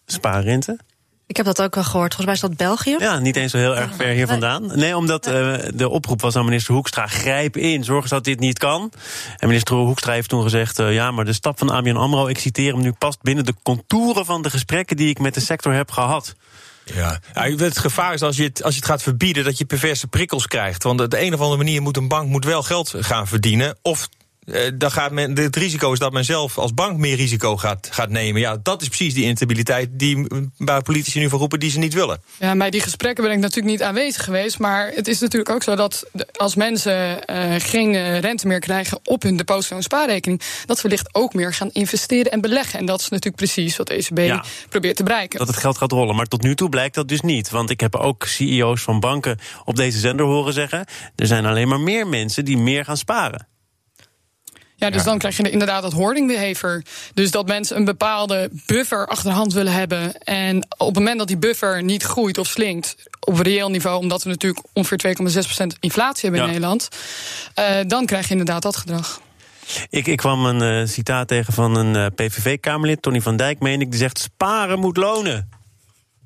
spaarrente? 0.06 0.80
Ik 1.28 1.38
heb 1.38 1.46
dat 1.46 1.62
ook 1.62 1.76
wel 1.76 1.84
gehoord. 1.84 2.16
Volgens 2.16 2.26
mij 2.26 2.34
is 2.34 2.58
dat 2.58 2.68
België. 2.68 2.96
Ja, 3.00 3.20
niet 3.20 3.36
eens 3.36 3.52
zo 3.52 3.58
heel 3.58 3.76
erg 3.76 3.96
ver 3.96 4.08
hier 4.08 4.28
vandaan. 4.28 4.72
Nee, 4.80 4.98
omdat 4.98 5.28
eh, 5.28 5.56
de 5.74 5.90
oproep 5.90 6.22
was 6.22 6.36
aan 6.36 6.46
minister 6.46 6.74
Hoekstra: 6.74 7.08
grijp 7.08 7.58
in, 7.58 7.84
zorg 7.84 8.02
eens 8.02 8.10
dat 8.10 8.24
dit 8.24 8.40
niet 8.40 8.60
kan. 8.60 8.92
En 9.38 9.48
minister 9.48 9.76
Hoekstra 9.76 10.14
heeft 10.14 10.30
toen 10.30 10.44
gezegd: 10.44 10.80
eh, 10.80 10.94
ja, 10.94 11.12
maar 11.12 11.26
de 11.26 11.34
stap 11.34 11.58
van 11.58 11.70
ABN 11.70 11.96
Amro, 11.96 12.28
ik 12.28 12.40
citeer 12.40 12.74
hem 12.74 12.82
nu, 12.82 12.92
past 12.92 13.22
binnen 13.22 13.46
de 13.46 13.54
contouren 13.64 14.26
van 14.26 14.42
de 14.42 14.50
gesprekken 14.50 14.98
die 14.98 15.10
ik 15.10 15.20
met 15.20 15.34
de 15.34 15.40
sector 15.40 15.74
heb 15.74 15.92
gehad. 15.92 16.36
Ja. 16.94 17.20
Ja, 17.34 17.42
het 17.44 17.78
gevaar 17.78 18.14
is 18.14 18.22
als 18.22 18.38
je, 18.38 18.44
het, 18.44 18.64
als 18.64 18.74
je 18.74 18.80
het 18.80 18.90
gaat 18.90 19.04
verbieden 19.04 19.44
dat 19.44 19.58
je 19.58 19.66
perverse 19.66 20.08
prikkels 20.08 20.48
krijgt. 20.48 20.84
Want 20.84 21.02
op 21.02 21.10
de 21.10 21.22
een 21.22 21.34
of 21.34 21.40
andere 21.40 21.58
manier 21.58 21.82
moet 21.82 21.98
een 21.98 22.08
bank 22.08 22.28
moet 22.28 22.46
wel 22.46 22.64
geld 22.64 22.94
gaan 22.98 23.28
verdienen. 23.28 23.78
Of 23.82 24.08
dan 24.78 24.92
gaat 24.92 25.12
men, 25.12 25.38
het 25.38 25.56
risico 25.56 25.92
is 25.92 26.00
dat 26.00 26.12
men 26.12 26.26
zelf 26.26 26.58
als 26.58 26.74
bank 26.74 26.98
meer 26.98 27.16
risico 27.16 27.58
gaat, 27.58 27.88
gaat 27.92 28.10
nemen. 28.10 28.42
Ja, 28.42 28.58
dat 28.64 28.82
is 28.82 28.88
precies 28.88 29.14
die 29.14 29.24
instabiliteit 29.24 29.90
die 29.92 30.26
waar 30.58 30.82
politici 30.82 31.20
nu 31.20 31.30
voor 31.30 31.40
roepen 31.40 31.60
die 31.60 31.70
ze 31.70 31.80
niet 31.80 31.94
willen. 31.94 32.22
Ja, 32.40 32.56
bij 32.56 32.70
die 32.70 32.82
gesprekken 32.82 33.24
ben 33.24 33.34
ik 33.34 33.40
natuurlijk 33.40 33.68
niet 33.72 33.84
aanwezig 33.84 34.24
geweest. 34.24 34.60
Maar 34.60 34.92
het 34.96 35.08
is 35.08 35.20
natuurlijk 35.20 35.52
ook 35.52 35.64
zo 35.64 35.76
dat 35.76 36.10
als 36.36 36.56
mensen 36.56 37.26
eh, 37.26 37.56
geen 37.58 37.96
eh, 37.96 38.20
rente 38.20 38.48
meer 38.48 38.60
krijgen 38.60 39.00
op 39.04 39.22
hun 39.22 39.38
deposito 39.38 39.76
en 39.76 39.84
spaarrekening, 39.84 40.42
dat 40.66 40.78
ze 40.78 40.84
wellicht 40.84 41.16
ook 41.16 41.34
meer 41.34 41.54
gaan 41.54 41.70
investeren 41.72 42.32
en 42.32 42.42
beleggen. 42.42 42.80
En 42.80 42.86
dat 42.86 43.00
is 43.00 43.10
natuurlijk 43.10 43.36
precies 43.36 43.78
wat 43.78 43.88
de 43.88 43.94
ECB 43.94 44.18
Ja. 44.20 44.44
probeert 44.70 44.96
te 44.96 45.04
bereiken. 45.04 45.40
Dat 45.40 45.48
het 45.48 45.58
geld 45.58 45.78
gaat 45.78 45.92
rollen. 45.92 46.16
Maar 46.16 46.26
tot 46.26 46.42
nu 46.42 46.56
toe 46.56 46.70
blijkt 46.70 46.96
dat 46.96 47.08
dus 47.08 47.22
niet. 47.22 47.50
Want 47.50 47.70
ik 47.70 47.80
heb 47.80 47.96
ook 47.96 48.24
CEO's 48.26 48.82
van 48.82 49.00
banken 49.00 49.40
op 49.66 49.76
deze 49.76 50.00
zender 50.00 50.26
horen 50.26 50.54
zeggen: 50.54 50.86
er 51.16 51.28
zijn 51.28 51.46
alleen 51.46 51.68
maar 51.68 51.80
meer 51.80 52.08
mensen 52.08 52.46
die 52.46 52.58
meer 52.58 52.86
gaan 52.86 52.98
sparen. 52.98 53.48
Ja, 54.80 54.90
dus 54.90 55.04
dan 55.04 55.18
krijg 55.18 55.38
je 55.38 55.50
inderdaad 55.50 55.82
dat 55.82 55.94
hoarding 55.94 56.28
behavior. 56.28 56.84
Dus 57.14 57.32
dat 57.32 57.48
mensen 57.48 57.78
een 57.78 57.86
bepaalde 57.86 58.50
buffer 58.66 59.08
achter 59.08 59.30
de 59.30 59.36
hand 59.36 59.54
willen 59.54 59.74
hebben. 59.74 60.18
En 60.18 60.68
op 60.78 60.88
het 60.88 60.96
moment 60.96 61.18
dat 61.18 61.28
die 61.28 61.38
buffer 61.38 61.84
niet 61.84 62.04
groeit 62.04 62.38
of 62.38 62.48
slinkt 62.48 62.96
op 63.20 63.40
reëel 63.40 63.70
niveau, 63.70 64.00
omdat 64.00 64.24
we 64.24 64.30
natuurlijk 64.30 64.66
ongeveer 64.74 65.16
2,6% 65.18 65.80
inflatie 65.80 66.30
hebben 66.30 66.42
in. 66.42 66.48
Nederland, 66.48 66.88
eh, 67.54 67.66
dan 67.88 68.06
krijg 68.06 68.26
je 68.26 68.32
inderdaad 68.32 68.62
dat 68.62 68.78
gedrag. 68.78 69.22
Ik, 69.90 70.08
ik 70.08 70.18
kwam 70.18 70.46
een 70.46 70.62
eh, 70.62 70.88
citaat 70.88 71.28
tegen 71.28 71.54
van 71.54 71.76
een 71.76 71.96
eh, 71.96 72.06
PVV-Kamerlid, 72.16 73.02
Tony 73.02 73.22
van 73.22 73.38
Dijk, 73.38 73.60
meen 73.60 73.82
ik, 73.82 73.92
die 73.92 74.00
zegt: 74.00 74.20
sparen 74.20 74.80
moet 74.80 74.98
lonen. 74.98 75.50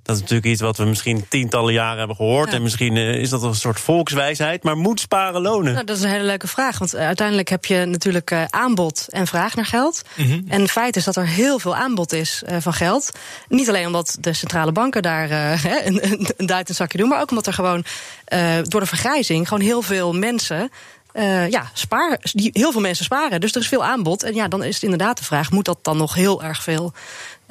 Dat 0.04 0.16
is 0.16 0.22
natuurlijk 0.22 0.48
iets 0.52 0.62
wat 0.62 0.78
we 0.78 0.86
misschien 0.86 1.26
tientallen 1.28 1.74
jaren 1.74 1.98
hebben 1.98 2.16
gehoord. 2.16 2.50
Ja. 2.50 2.56
En 2.56 2.62
misschien 2.62 2.98
eh, 2.98 3.16
is 3.16 3.30
dat 3.30 3.44
een 3.44 3.56
soort 3.56 3.80
volkswijsheid. 3.80 4.64
Maar 4.64 4.78
moet 4.78 5.00
sparen 5.00 5.42
lonen? 5.42 5.74
Nou, 5.74 5.86
dat 5.86 5.98
is 5.98 6.04
een 6.04 6.10
hele 6.10 6.24
leuke 6.24 6.48
vraag. 6.48 6.78
Want 6.80 6.94
eh, 6.94 7.06
uiteindelijk 7.06 7.50
heb 7.50 7.66
je 7.66 7.86
natuurlijk 7.86 8.32
eh, 8.32 8.44
aanbod 8.50 9.06
en 9.10 9.28
vraag 9.28 9.56
naar 9.56 9.66
geld. 9.66 10.02
En 10.48 10.62
het 10.62 10.72
feit 10.72 10.96
is 10.96 11.04
dat 11.04 11.16
er 11.16 11.28
heel 11.28 11.60
veel 11.60 11.76
aanbod 11.76 12.14
is 12.14 12.44
eh, 12.46 12.58
van 12.60 12.74
geld. 12.74 13.12
Niet 13.48 13.70
alleen 13.70 13.86
omdat 13.86 14.18
de 14.20 14.34
centrale 14.34 14.72
banken 14.72 15.02
daar 15.02 15.30
eh, 15.30 15.64
hè, 15.72 15.86
een, 15.86 16.06
een, 16.12 16.30
een 16.38 16.46
duit 16.46 16.60
in 16.60 16.66
het 16.68 16.76
zakje 16.76 16.98
doen, 16.98 17.10
maar 17.10 17.22
ook 17.22 17.30
omdat 17.30 17.48
er 17.48 17.54
gewoon 17.54 17.84
eh, 18.26 18.56
door 18.64 18.80
de 18.80 18.86
vergrijzing 18.88 19.48
gewoon 19.48 19.64
heel 19.64 19.82
veel 19.82 20.14
mensen. 20.14 20.72
eh, 21.12 21.50
ja, 21.50 21.70
spaar, 21.74 22.20
die, 22.22 22.50
heel 22.54 22.72
veel 22.72 22.82
mensen 22.82 23.06
sparen. 23.06 23.42
Dus 23.42 23.56
er 23.56 23.62
is 23.62 23.68
veel 23.68 23.84
aanbod. 23.84 24.24
En 24.24 24.34
ja, 24.34 24.48
dan 24.48 24.64
is 24.64 24.74
het 24.74 24.84
inderdaad 24.84 25.18
de 25.18 25.24
vraag: 25.24 25.52
moet 25.52 25.66
dat 25.66 25.80
dan 25.82 25.98
nog 25.98 26.14
heel 26.14 26.44
erg 26.44 26.64
veel 26.64 26.94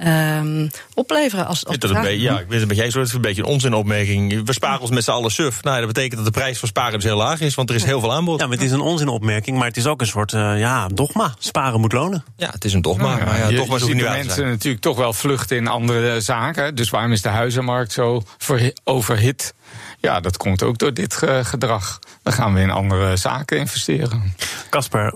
ehm, 0.00 0.68
opleveren? 0.94 1.46
Als, 1.46 1.66
als 1.66 1.78
dat 1.78 1.90
een 1.90 1.96
vraag- 1.96 2.04
beetje, 2.08 2.20
ja, 2.20 2.40
ik 2.40 2.48
ben 2.48 2.58
het 2.58 2.68
met 2.68 2.76
het 2.76 2.96
is 2.96 3.12
een 3.12 3.20
beetje 3.20 3.42
een 3.42 3.48
onzinopmerking. 3.48 4.44
We 4.46 4.52
sparen 4.52 4.80
ons 4.80 4.90
met 4.90 5.04
z'n 5.04 5.10
allen 5.10 5.30
suf. 5.30 5.62
Nou, 5.62 5.78
dat 5.78 5.86
betekent 5.86 6.16
dat 6.16 6.24
de 6.24 6.40
prijs 6.40 6.58
van 6.58 6.68
sparen 6.68 6.92
dus 6.92 7.04
heel 7.04 7.16
laag 7.16 7.40
is, 7.40 7.54
want 7.54 7.68
er 7.70 7.74
is 7.76 7.84
heel 7.84 8.00
veel 8.00 8.12
aanbod. 8.12 8.40
Ja, 8.40 8.46
maar 8.46 8.56
het 8.56 8.66
is 8.66 8.72
een 8.72 8.80
onzinopmerking, 8.80 9.56
maar 9.58 9.66
het 9.66 9.76
is 9.76 9.86
ook 9.86 10.00
een 10.00 10.06
soort 10.06 10.32
eh, 10.32 10.58
ja, 10.58 10.88
dogma. 10.88 11.34
Sparen 11.38 11.80
moet 11.80 11.92
lonen. 11.92 12.24
Ja, 12.36 12.50
het 12.50 12.64
is 12.64 12.72
een 12.72 12.82
dogma. 12.82 13.16
maar 13.16 13.38
ja, 13.38 13.48
je, 13.48 13.56
dogma's 13.56 13.82
je 13.86 13.94
de 13.94 14.02
mensen 14.02 14.34
zijn. 14.34 14.48
natuurlijk 14.48 14.82
toch 14.82 14.96
wel 14.96 15.12
vluchten 15.12 15.56
in 15.56 15.68
andere 15.68 16.20
zaken. 16.20 16.74
Dus 16.74 16.90
waarom 16.90 17.12
is 17.12 17.22
de 17.22 17.28
huizenmarkt 17.28 17.92
zo 17.92 18.22
verhi- 18.38 18.72
overhit? 18.84 19.54
Ja, 19.98 20.20
dat 20.20 20.36
komt 20.36 20.62
ook 20.62 20.78
door 20.78 20.94
dit 20.94 21.22
eh, 21.22 21.44
gedrag. 21.44 21.98
Dan 22.22 22.32
gaan 22.32 22.54
we 22.54 22.60
in 22.60 22.70
andere 22.70 23.16
zaken 23.16 23.58
investeren. 23.58 24.34
Casper, 24.70 25.14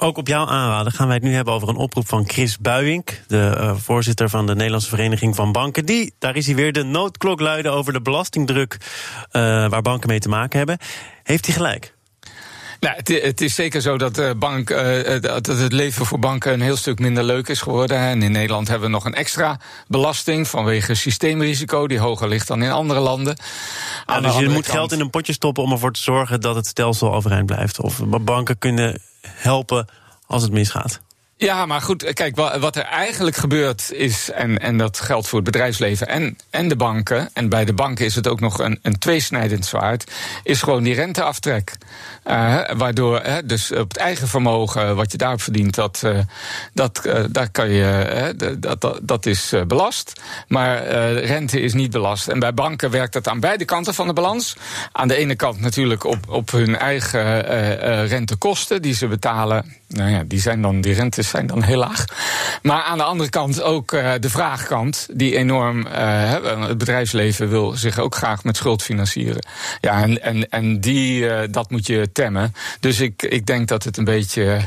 ook 0.00 0.16
op 0.16 0.26
jouw 0.26 0.46
aanraden 0.46 0.92
gaan 0.92 1.06
wij 1.06 1.16
het 1.16 1.24
nu 1.24 1.34
hebben 1.34 1.54
over 1.54 1.68
een 1.68 1.76
oproep 1.76 2.08
van 2.08 2.28
Chris 2.28 2.58
Buijink, 2.58 3.22
de 3.26 3.56
eh, 3.58 3.76
voorzitter 3.76 4.28
van 4.28 4.46
de 4.46 4.54
Nederlandse 4.54 4.88
Vereniging 4.88 5.36
van 5.36 5.52
Banken. 5.52 5.86
Die, 5.86 6.14
daar 6.18 6.36
is 6.36 6.46
hij 6.46 6.54
weer, 6.54 6.72
de 6.72 6.82
noodklok 6.82 7.40
luiden 7.40 7.72
over 7.72 7.92
de 7.92 8.02
belastingdruk 8.02 8.76
eh, 9.30 9.42
waar 9.68 9.82
banken 9.82 10.08
mee 10.08 10.18
te 10.18 10.28
maken 10.28 10.58
hebben. 10.58 10.78
Heeft 11.22 11.46
hij 11.46 11.54
gelijk? 11.54 11.94
Nou, 12.80 12.96
het, 12.96 13.08
het 13.08 13.40
is 13.40 13.54
zeker 13.54 13.80
zo 13.80 13.98
dat, 13.98 14.14
de 14.14 14.34
bank, 14.38 14.70
eh, 14.70 15.14
eh, 15.14 15.22
dat 15.22 15.46
het 15.46 15.72
leven 15.72 16.06
voor 16.06 16.18
banken 16.18 16.52
een 16.52 16.60
heel 16.60 16.76
stuk 16.76 16.98
minder 16.98 17.24
leuk 17.24 17.48
is 17.48 17.60
geworden. 17.60 17.96
En 17.96 18.22
in 18.22 18.32
Nederland 18.32 18.68
hebben 18.68 18.86
we 18.86 18.94
nog 18.94 19.04
een 19.04 19.14
extra 19.14 19.60
belasting 19.88 20.48
vanwege 20.48 20.94
systeemrisico, 20.94 21.86
die 21.86 21.98
hoger 21.98 22.28
ligt 22.28 22.46
dan 22.46 22.62
in 22.62 22.70
andere 22.70 23.00
landen. 23.00 23.36
Ja, 24.06 24.20
dus 24.20 24.36
je 24.36 24.48
moet 24.48 24.52
kant- 24.52 24.66
geld 24.66 24.92
in 24.92 25.00
een 25.00 25.10
potje 25.10 25.32
stoppen 25.32 25.62
om 25.62 25.72
ervoor 25.72 25.92
te 25.92 26.00
zorgen 26.00 26.40
dat 26.40 26.54
het 26.54 26.66
stelsel 26.66 27.14
overeind 27.14 27.46
blijft. 27.46 27.80
Of 27.80 28.00
banken 28.20 28.58
kunnen 28.58 29.00
helpen 29.20 29.86
als 30.26 30.42
het 30.42 30.52
misgaat. 30.52 31.00
Ja, 31.40 31.66
maar 31.66 31.80
goed, 31.80 32.12
kijk, 32.12 32.36
wa- 32.36 32.58
wat 32.58 32.76
er 32.76 32.82
eigenlijk 32.84 33.36
gebeurt 33.36 33.92
is, 33.92 34.30
en, 34.30 34.58
en 34.58 34.76
dat 34.78 35.00
geldt 35.00 35.28
voor 35.28 35.38
het 35.38 35.50
bedrijfsleven 35.50 36.08
en, 36.08 36.38
en 36.50 36.68
de 36.68 36.76
banken, 36.76 37.30
en 37.32 37.48
bij 37.48 37.64
de 37.64 37.72
banken 37.72 38.04
is 38.04 38.14
het 38.14 38.28
ook 38.28 38.40
nog 38.40 38.58
een, 38.58 38.78
een 38.82 38.98
tweesnijdend 38.98 39.66
zwaard, 39.66 40.10
is 40.42 40.62
gewoon 40.62 40.82
die 40.82 40.94
renteaftrek. 40.94 41.72
Eh, 42.22 42.58
waardoor, 42.76 43.20
hè, 43.22 43.46
dus 43.46 43.72
op 43.72 43.88
het 43.88 43.96
eigen 43.96 44.28
vermogen, 44.28 44.96
wat 44.96 45.12
je 45.12 45.18
daarop 45.18 45.40
verdient, 45.42 45.74
dat, 45.74 46.00
eh, 46.02 46.18
dat, 46.74 47.04
eh, 47.04 47.24
daar 47.30 47.50
kan 47.50 47.70
je, 47.70 48.54
dat, 48.58 48.98
dat, 49.02 49.26
is 49.26 49.52
eh, 49.52 49.62
belast. 49.62 50.20
Maar 50.48 50.82
eh, 50.84 51.26
rente 51.26 51.60
is 51.60 51.72
niet 51.74 51.90
belast. 51.90 52.28
En 52.28 52.38
bij 52.38 52.54
banken 52.54 52.90
werkt 52.90 53.12
dat 53.12 53.28
aan 53.28 53.40
beide 53.40 53.64
kanten 53.64 53.94
van 53.94 54.06
de 54.06 54.12
balans. 54.12 54.56
Aan 54.92 55.08
de 55.08 55.16
ene 55.16 55.36
kant 55.36 55.60
natuurlijk 55.60 56.04
op, 56.04 56.28
op 56.28 56.50
hun 56.50 56.76
eigen 56.76 57.46
eh, 57.48 58.02
eh, 58.02 58.08
rentekosten, 58.08 58.82
die 58.82 58.94
ze 58.94 59.06
betalen. 59.06 59.78
Nou 59.92 60.10
ja, 60.10 60.22
die, 60.26 60.40
zijn 60.40 60.62
dan, 60.62 60.80
die 60.80 60.94
rentes 60.94 61.28
zijn 61.28 61.46
dan 61.46 61.62
heel 61.62 61.78
laag. 61.78 62.04
Maar 62.62 62.82
aan 62.82 62.98
de 62.98 63.04
andere 63.04 63.30
kant 63.30 63.62
ook 63.62 63.92
eh, 63.92 64.12
de 64.20 64.30
vraagkant, 64.30 65.08
die 65.12 65.36
enorm. 65.36 65.86
eh, 65.86 66.66
het 66.68 66.78
bedrijfsleven 66.78 67.48
wil 67.48 67.70
zich 67.72 67.98
ook 67.98 68.14
graag 68.14 68.44
met 68.44 68.56
schuld 68.56 68.82
financieren. 68.82 69.46
Ja, 69.80 70.02
en, 70.02 70.22
en, 70.22 70.48
en 70.48 70.80
die, 70.80 71.28
eh, 71.28 71.48
dat 71.50 71.70
moet 71.70 71.86
je 71.86 72.12
temmen. 72.12 72.54
Dus 72.80 73.00
ik, 73.00 73.22
ik 73.22 73.46
denk 73.46 73.68
dat 73.68 73.84
het 73.84 73.96
een 73.96 74.04
beetje 74.04 74.60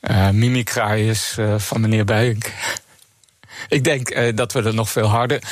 eh 0.00 0.30
mimikraai 0.30 1.08
is 1.08 1.38
van 1.56 1.80
meneer 1.80 2.04
Bijink. 2.04 2.52
Ik 3.68 3.84
denk 3.84 4.36
dat 4.36 4.52
we 4.52 4.62
er 4.62 4.74
nog 4.74 4.90
veel 4.90 5.06
harder 5.06 5.42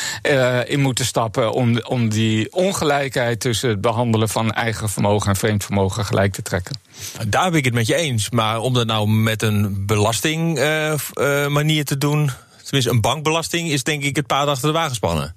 in 0.67 0.81
moeten 0.81 1.05
stappen 1.05 1.53
om, 1.53 1.81
om 1.81 2.09
die 2.09 2.53
ongelijkheid 2.53 3.41
tussen 3.41 3.69
het 3.69 3.81
behandelen 3.81 4.29
van 4.29 4.53
eigen 4.53 4.89
vermogen 4.89 5.29
en 5.29 5.37
vreemd 5.37 5.65
vermogen 5.65 6.05
gelijk 6.05 6.33
te 6.33 6.43
trekken. 6.43 6.77
Daar 7.27 7.51
ben 7.51 7.59
ik 7.59 7.65
het 7.65 7.75
met 7.75 7.87
je 7.87 7.95
eens. 7.95 8.31
Maar 8.31 8.61
om 8.61 8.75
dat 8.75 8.87
nou 8.87 9.09
met 9.09 9.43
een 9.43 9.87
belastingmanier 9.87 11.85
te 11.85 11.99
doen, 11.99 12.31
tenminste 12.63 12.91
een 12.91 13.01
bankbelasting, 13.01 13.71
is 13.71 13.83
denk 13.83 14.03
ik 14.03 14.17
het 14.17 14.27
paard 14.27 14.49
achter 14.49 14.69
de 14.69 14.75
wagen 14.75 14.95
spannen. 14.95 15.37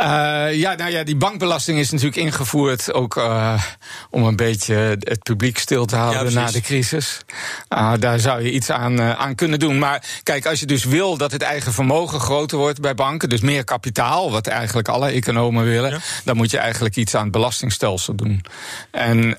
Uh, 0.00 0.54
ja, 0.54 0.74
nou 0.74 0.90
ja, 0.90 1.04
die 1.04 1.16
bankbelasting 1.16 1.78
is 1.78 1.90
natuurlijk 1.90 2.16
ingevoerd 2.16 2.92
ook 2.92 3.16
uh, 3.16 3.62
om 4.10 4.24
een 4.24 4.36
beetje 4.36 4.74
het 4.98 5.22
publiek 5.22 5.58
stil 5.58 5.86
te 5.86 5.96
houden 5.96 6.34
na 6.34 6.50
de 6.50 6.60
crisis. 6.60 7.20
Uh, 7.68 7.92
daar 7.98 8.18
zou 8.18 8.42
je 8.42 8.50
iets 8.50 8.70
aan, 8.70 9.00
aan 9.00 9.34
kunnen 9.34 9.58
doen. 9.58 9.78
Maar 9.78 10.04
kijk, 10.22 10.46
als 10.46 10.60
je 10.60 10.66
dus 10.66 10.84
wil 10.84 11.16
dat 11.16 11.32
het 11.32 11.42
eigen 11.42 11.72
vermogen 11.72 12.20
groter 12.20 12.58
wordt 12.58 12.80
bij 12.80 12.94
banken, 12.94 13.28
dus 13.28 13.40
meer 13.40 13.64
kapitaal, 13.64 14.30
wat 14.30 14.46
eigenlijk 14.46 14.88
alle 14.88 15.08
economen 15.08 15.64
willen, 15.64 16.00
dan 16.24 16.36
moet 16.36 16.50
je 16.50 16.58
eigenlijk 16.58 16.96
iets 16.96 17.14
aan 17.14 17.22
het 17.22 17.32
belastingstelsel 17.32 18.14
doen. 18.14 18.44
En, 18.90 19.38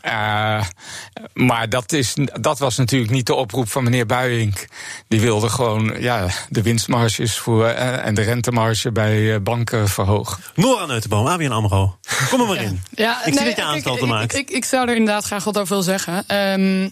maar 1.34 1.70
dat, 1.70 1.92
is, 1.92 2.14
dat 2.42 2.60
was 2.60 2.78
natuurlijk 2.78 3.12
niet 3.12 3.26
de 3.26 3.36
oproep 3.36 3.70
van 3.70 3.84
meneer 3.84 4.06
Buijink. 4.06 4.66
Die 5.08 5.22
wilde 5.22 5.50
gewoon 5.50 5.96
ja, 6.00 6.28
de 6.50 6.62
winstmarges 6.62 7.38
voor, 7.38 7.68
en 7.68 8.14
de 8.14 8.22
rentemarge 8.22 8.92
bij 8.92 9.42
banken 9.42 9.88
verhogen. 9.88 10.45
Nora 10.54 10.86
Neutenboom, 10.86 11.28
ABN 11.28 11.52
AMRO. 11.52 11.98
Kom 12.30 12.42
er 12.42 12.48
maar 12.48 12.62
in. 12.62 12.82
Ja, 12.92 13.26
ik 13.26 13.34
zie 13.34 13.46
dat 13.46 13.56
je 13.56 13.64
aanstalten 13.64 14.08
maakt. 14.08 14.36
Ik, 14.36 14.50
ik, 14.50 14.56
ik, 14.56 14.66
zou 14.66 14.88
er 14.88 14.96
inderdaad 14.96 15.26
graag 15.26 15.44
wat 15.44 15.58
over 15.58 15.70
willen 15.70 15.84
zeggen. 15.84 16.18
Um, 16.18 16.24
ehm, 16.28 16.90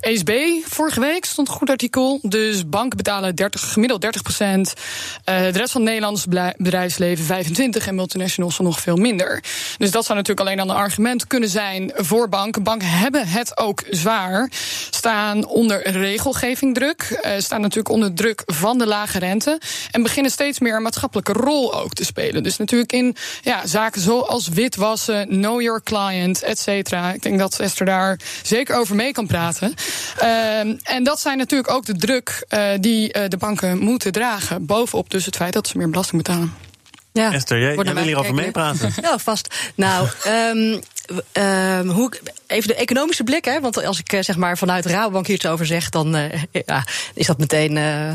ESB, 0.00 0.30
vorige 0.64 1.00
week 1.00 1.24
stond 1.24 1.48
een 1.48 1.54
goed 1.54 1.70
artikel. 1.70 2.18
Dus 2.22 2.68
banken 2.68 2.96
betalen 2.96 3.34
30, 3.34 3.72
gemiddeld 3.72 4.00
30 4.00 4.22
procent. 4.22 4.68
Uh, 4.68 5.40
de 5.40 5.58
rest 5.58 5.72
van 5.72 5.80
het 5.80 5.90
Nederlandse 5.90 6.54
bedrijfsleven 6.56 7.24
25 7.24 7.86
en 7.86 7.94
multinationals 7.94 8.58
nog 8.58 8.80
veel 8.80 8.96
minder. 8.96 9.44
Dus 9.78 9.90
dat 9.90 10.04
zou 10.04 10.18
natuurlijk 10.18 10.46
alleen 10.46 10.66
dan 10.66 10.70
een 10.70 10.82
argument 10.82 11.26
kunnen 11.26 11.48
zijn 11.48 11.92
voor 11.94 12.28
banken. 12.28 12.62
Banken 12.62 12.88
hebben 12.88 13.28
het 13.28 13.58
ook 13.58 13.84
zwaar. 13.90 14.50
Staan 14.90 15.46
onder 15.46 15.90
regelgeving 15.90 16.74
druk. 16.74 17.20
Uh, 17.24 17.32
staan 17.38 17.60
natuurlijk 17.60 17.94
onder 17.94 18.14
druk 18.14 18.42
van 18.46 18.78
de 18.78 18.86
lage 18.86 19.18
rente. 19.18 19.60
En 19.90 20.02
beginnen 20.02 20.32
steeds 20.32 20.58
meer 20.58 20.76
een 20.76 20.82
maatschappelijke 20.82 21.32
rol 21.32 21.74
ook 21.74 21.94
te 21.94 22.04
spelen. 22.04 22.42
Dus 22.42 22.56
natuurlijk 22.56 22.91
in 22.92 23.16
ja, 23.42 23.66
zaken 23.66 24.00
zoals 24.00 24.48
witwassen, 24.48 25.28
know 25.28 25.60
your 25.60 25.82
client, 25.82 26.42
et 26.42 26.58
cetera. 26.58 27.12
Ik 27.12 27.22
denk 27.22 27.38
dat 27.38 27.58
Esther 27.58 27.86
daar 27.86 28.18
zeker 28.42 28.76
over 28.76 28.96
mee 28.96 29.12
kan 29.12 29.26
praten. 29.26 29.74
Uh, 30.22 30.58
en 30.82 31.02
dat 31.02 31.20
zijn 31.20 31.38
natuurlijk 31.38 31.70
ook 31.70 31.86
de 31.86 31.96
druk 31.96 32.44
uh, 32.48 32.68
die 32.80 33.16
uh, 33.16 33.22
de 33.28 33.36
banken 33.36 33.78
moeten 33.78 34.12
dragen. 34.12 34.66
Bovenop 34.66 35.10
dus 35.10 35.26
het 35.26 35.36
feit 35.36 35.52
dat 35.52 35.68
ze 35.68 35.78
meer 35.78 35.90
belasting 35.90 36.22
betalen. 36.22 36.54
Ja, 37.12 37.32
Esther, 37.32 37.60
jij, 37.60 37.74
jij 37.74 37.94
wil 37.94 38.02
hierover 38.02 38.34
meepraten. 38.34 38.92
Ja, 39.02 39.18
vast. 39.18 39.54
Nou, 39.74 40.08
um, 40.26 40.80
um, 41.32 41.88
hoe, 41.88 42.12
even 42.46 42.68
de 42.68 42.74
economische 42.74 43.24
blik, 43.24 43.44
hè? 43.44 43.60
Want 43.60 43.84
als 43.84 43.98
ik 43.98 44.24
zeg 44.24 44.36
maar 44.36 44.58
vanuit 44.58 44.86
Rabobank 44.86 45.26
hier 45.26 45.36
iets 45.36 45.46
over 45.46 45.66
zeg, 45.66 45.88
dan 45.88 46.16
uh, 46.16 46.24
ja, 46.66 46.84
is 47.14 47.26
dat 47.26 47.38
meteen 47.38 47.76
uh, 47.76 48.10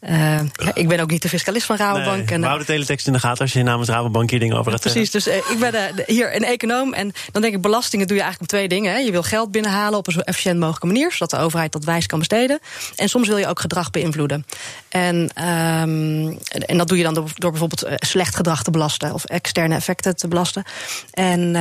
uh, 0.00 0.40
ik 0.74 0.88
ben 0.88 1.00
ook 1.00 1.10
niet 1.10 1.22
de 1.22 1.28
fiscalist 1.28 1.66
van 1.66 1.76
Rabobank. 1.76 2.30
Nee, 2.30 2.48
en, 2.48 2.58
de 2.58 2.64
teletext 2.64 3.06
in 3.06 3.12
de 3.12 3.18
gaten 3.18 3.40
als 3.40 3.52
je 3.52 3.62
namens 3.62 3.88
Rabobank 3.88 4.30
hier 4.30 4.40
dingen 4.40 4.56
over 4.56 4.72
gaat 4.72 4.80
Precies, 4.80 5.10
dus 5.10 5.26
ik 5.26 5.56
ben 5.58 5.74
hier 6.06 6.36
een 6.36 6.44
econoom. 6.44 6.92
En 6.92 7.12
dan 7.32 7.42
denk 7.42 7.54
ik, 7.54 7.62
belastingen 7.62 8.06
doe 8.06 8.16
je 8.16 8.22
eigenlijk 8.22 8.52
om 8.52 8.58
twee 8.58 8.68
dingen. 8.68 8.92
Hè. 8.92 8.98
Je 8.98 9.10
wil 9.10 9.22
geld 9.22 9.50
binnenhalen 9.50 9.98
op 9.98 10.06
een 10.06 10.12
zo 10.12 10.20
efficiënt 10.20 10.58
mogelijke 10.58 10.86
manier... 10.86 11.12
zodat 11.12 11.30
de 11.30 11.38
overheid 11.38 11.72
dat 11.72 11.84
wijs 11.84 12.06
kan 12.06 12.18
besteden. 12.18 12.58
En 12.96 13.08
soms 13.08 13.28
wil 13.28 13.36
je 13.36 13.46
ook 13.46 13.60
gedrag 13.60 13.90
beïnvloeden. 13.90 14.46
En, 14.88 15.16
um, 15.16 16.38
en 16.50 16.78
dat 16.78 16.88
doe 16.88 16.96
je 16.96 17.04
dan 17.04 17.14
door, 17.14 17.30
door 17.34 17.50
bijvoorbeeld 17.50 17.86
slecht 17.96 18.36
gedrag 18.36 18.62
te 18.62 18.70
belasten... 18.70 19.14
of 19.14 19.24
externe 19.24 19.74
effecten 19.74 20.16
te 20.16 20.28
belasten. 20.28 20.64
En... 21.10 21.56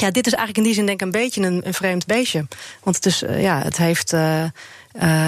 Ja, 0.00 0.10
dit 0.10 0.26
is 0.26 0.32
eigenlijk 0.32 0.56
in 0.56 0.62
die 0.62 0.74
zin 0.74 0.86
denk 0.86 1.00
ik 1.00 1.06
een 1.06 1.20
beetje 1.20 1.42
een, 1.42 1.66
een 1.66 1.74
vreemd 1.74 2.06
beestje. 2.06 2.46
Want 2.82 2.96
het, 2.96 3.06
is, 3.06 3.22
ja, 3.28 3.62
het 3.62 3.76
heeft... 3.76 4.12
Uh, 4.12 4.44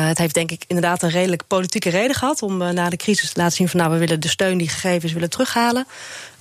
het 0.07 0.19
heeft 0.19 0.35
denk 0.35 0.51
ik 0.51 0.65
inderdaad 0.67 1.03
een 1.03 1.11
redelijk 1.11 1.43
politieke 1.47 1.91
reden 1.91 2.17
gehad 2.17 2.43
om 2.43 2.57
na 2.57 2.89
de 2.89 2.97
crisis 2.97 3.33
te 3.33 3.41
laten 3.41 3.57
zien 3.57 3.69
van 3.69 3.81
nou 3.81 3.93
we 3.93 3.99
willen 3.99 4.21
de 4.21 4.29
steun 4.29 4.59
die 4.59 4.69
gegeven 4.69 5.09
is 5.09 5.13
willen 5.13 5.31
terughalen. 5.31 5.87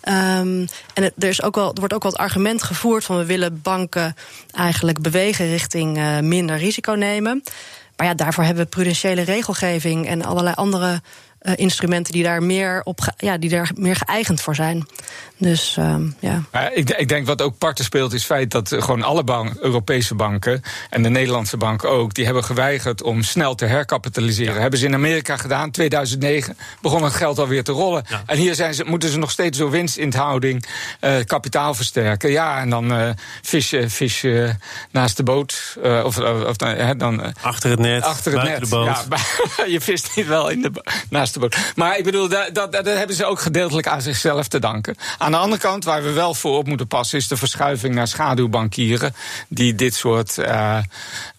Um, 0.09 0.67
en 0.93 1.03
er, 1.17 1.27
is 1.27 1.41
ook 1.41 1.55
wel, 1.55 1.73
er 1.73 1.79
wordt 1.79 1.93
ook 1.93 2.03
wel 2.03 2.11
het 2.11 2.21
argument 2.21 2.63
gevoerd 2.63 3.03
van 3.03 3.17
we 3.17 3.25
willen 3.25 3.61
banken 3.61 4.15
eigenlijk 4.51 5.01
bewegen 5.01 5.47
richting 5.47 6.19
minder 6.21 6.57
risico 6.57 6.91
nemen. 6.91 7.43
Maar 7.95 8.07
ja, 8.07 8.13
daarvoor 8.13 8.43
hebben 8.43 8.63
we 8.63 8.69
prudentiële 8.69 9.21
regelgeving 9.21 10.07
en 10.07 10.25
allerlei 10.25 10.55
andere 10.55 11.01
uh, 11.41 11.53
instrumenten 11.55 12.13
die 12.13 12.23
daar 12.23 12.43
meer 12.43 12.81
op 12.83 13.13
ja, 13.17 13.37
die 13.37 13.49
daar 13.49 13.71
meer 13.75 13.95
geëigend 13.95 14.41
voor 14.41 14.55
zijn. 14.55 14.85
Dus 15.37 15.75
uh, 15.79 15.95
ja. 16.19 16.43
Maar 16.51 16.73
ik, 16.73 16.89
ik, 16.89 17.07
denk 17.07 17.25
wat 17.25 17.41
ook 17.41 17.57
parten 17.57 17.85
speelt, 17.85 18.13
is 18.13 18.17
het 18.17 18.31
feit 18.31 18.51
dat 18.51 18.75
gewoon 18.79 19.03
alle 19.03 19.23
bank, 19.23 19.55
Europese 19.55 20.15
banken 20.15 20.61
en 20.89 21.03
de 21.03 21.09
Nederlandse 21.09 21.57
bank 21.57 21.83
ook, 21.83 22.13
die 22.13 22.25
hebben 22.25 22.43
geweigerd 22.43 23.03
om 23.03 23.23
snel 23.23 23.55
te 23.55 23.65
herkapitaliseren. 23.65 24.53
Ja. 24.53 24.59
Hebben 24.61 24.79
ze 24.79 24.85
in 24.85 24.93
Amerika 24.93 25.37
gedaan. 25.37 25.71
2009 25.71 26.57
begon 26.81 27.03
het 27.03 27.13
geld 27.13 27.39
alweer 27.39 27.63
te 27.63 27.71
rollen. 27.71 28.03
Ja. 28.07 28.23
En 28.25 28.37
hier 28.37 28.55
zijn 28.55 28.73
ze, 28.73 28.83
moeten 28.83 29.09
ze 29.09 29.17
nog 29.17 29.31
steeds 29.31 29.57
door 29.57 29.69
winstinhouding 29.69 30.65
uh, 31.01 31.15
kapitaal 31.25 31.73
versterken. 31.73 32.31
Ja, 32.31 32.59
en 32.59 32.69
dan 32.69 32.91
uh, 32.91 33.09
visje, 33.41 33.89
visje 33.89 34.57
naast 34.91 35.17
de 35.17 35.23
boot. 35.23 35.77
Uh, 35.83 36.01
of, 36.05 36.19
of 36.19 36.55
dan, 36.57 37.33
achter 37.41 37.69
het 37.69 37.79
net. 37.79 38.03
Achter 38.03 38.33
het 38.33 38.43
net. 38.43 38.59
De 38.59 38.67
boot. 38.67 39.05
Ja, 39.57 39.65
je 39.75 39.81
vist 39.81 40.15
niet 40.15 40.27
wel 40.27 40.49
in 40.49 40.61
de, 40.61 40.71
naast 41.09 41.30
maar 41.75 41.97
ik 41.97 42.03
bedoel, 42.03 42.27
dat, 42.27 42.49
dat, 42.53 42.71
dat, 42.71 42.85
hebben 42.85 43.15
ze 43.15 43.25
ook 43.25 43.39
gedeeltelijk 43.39 43.87
aan 43.87 44.01
zichzelf 44.01 44.47
te 44.47 44.59
danken. 44.59 44.95
Aan 45.17 45.31
de 45.31 45.37
andere 45.37 45.61
kant, 45.61 45.83
waar 45.83 46.03
we 46.03 46.11
wel 46.11 46.33
voor 46.33 46.57
op 46.57 46.67
moeten 46.67 46.87
passen, 46.87 47.17
is 47.17 47.27
de 47.27 47.37
verschuiving 47.37 47.95
naar 47.95 48.07
schaduwbankieren. 48.07 49.15
die 49.47 49.75
dit 49.75 49.95
soort 49.95 50.37
uh, 50.37 50.77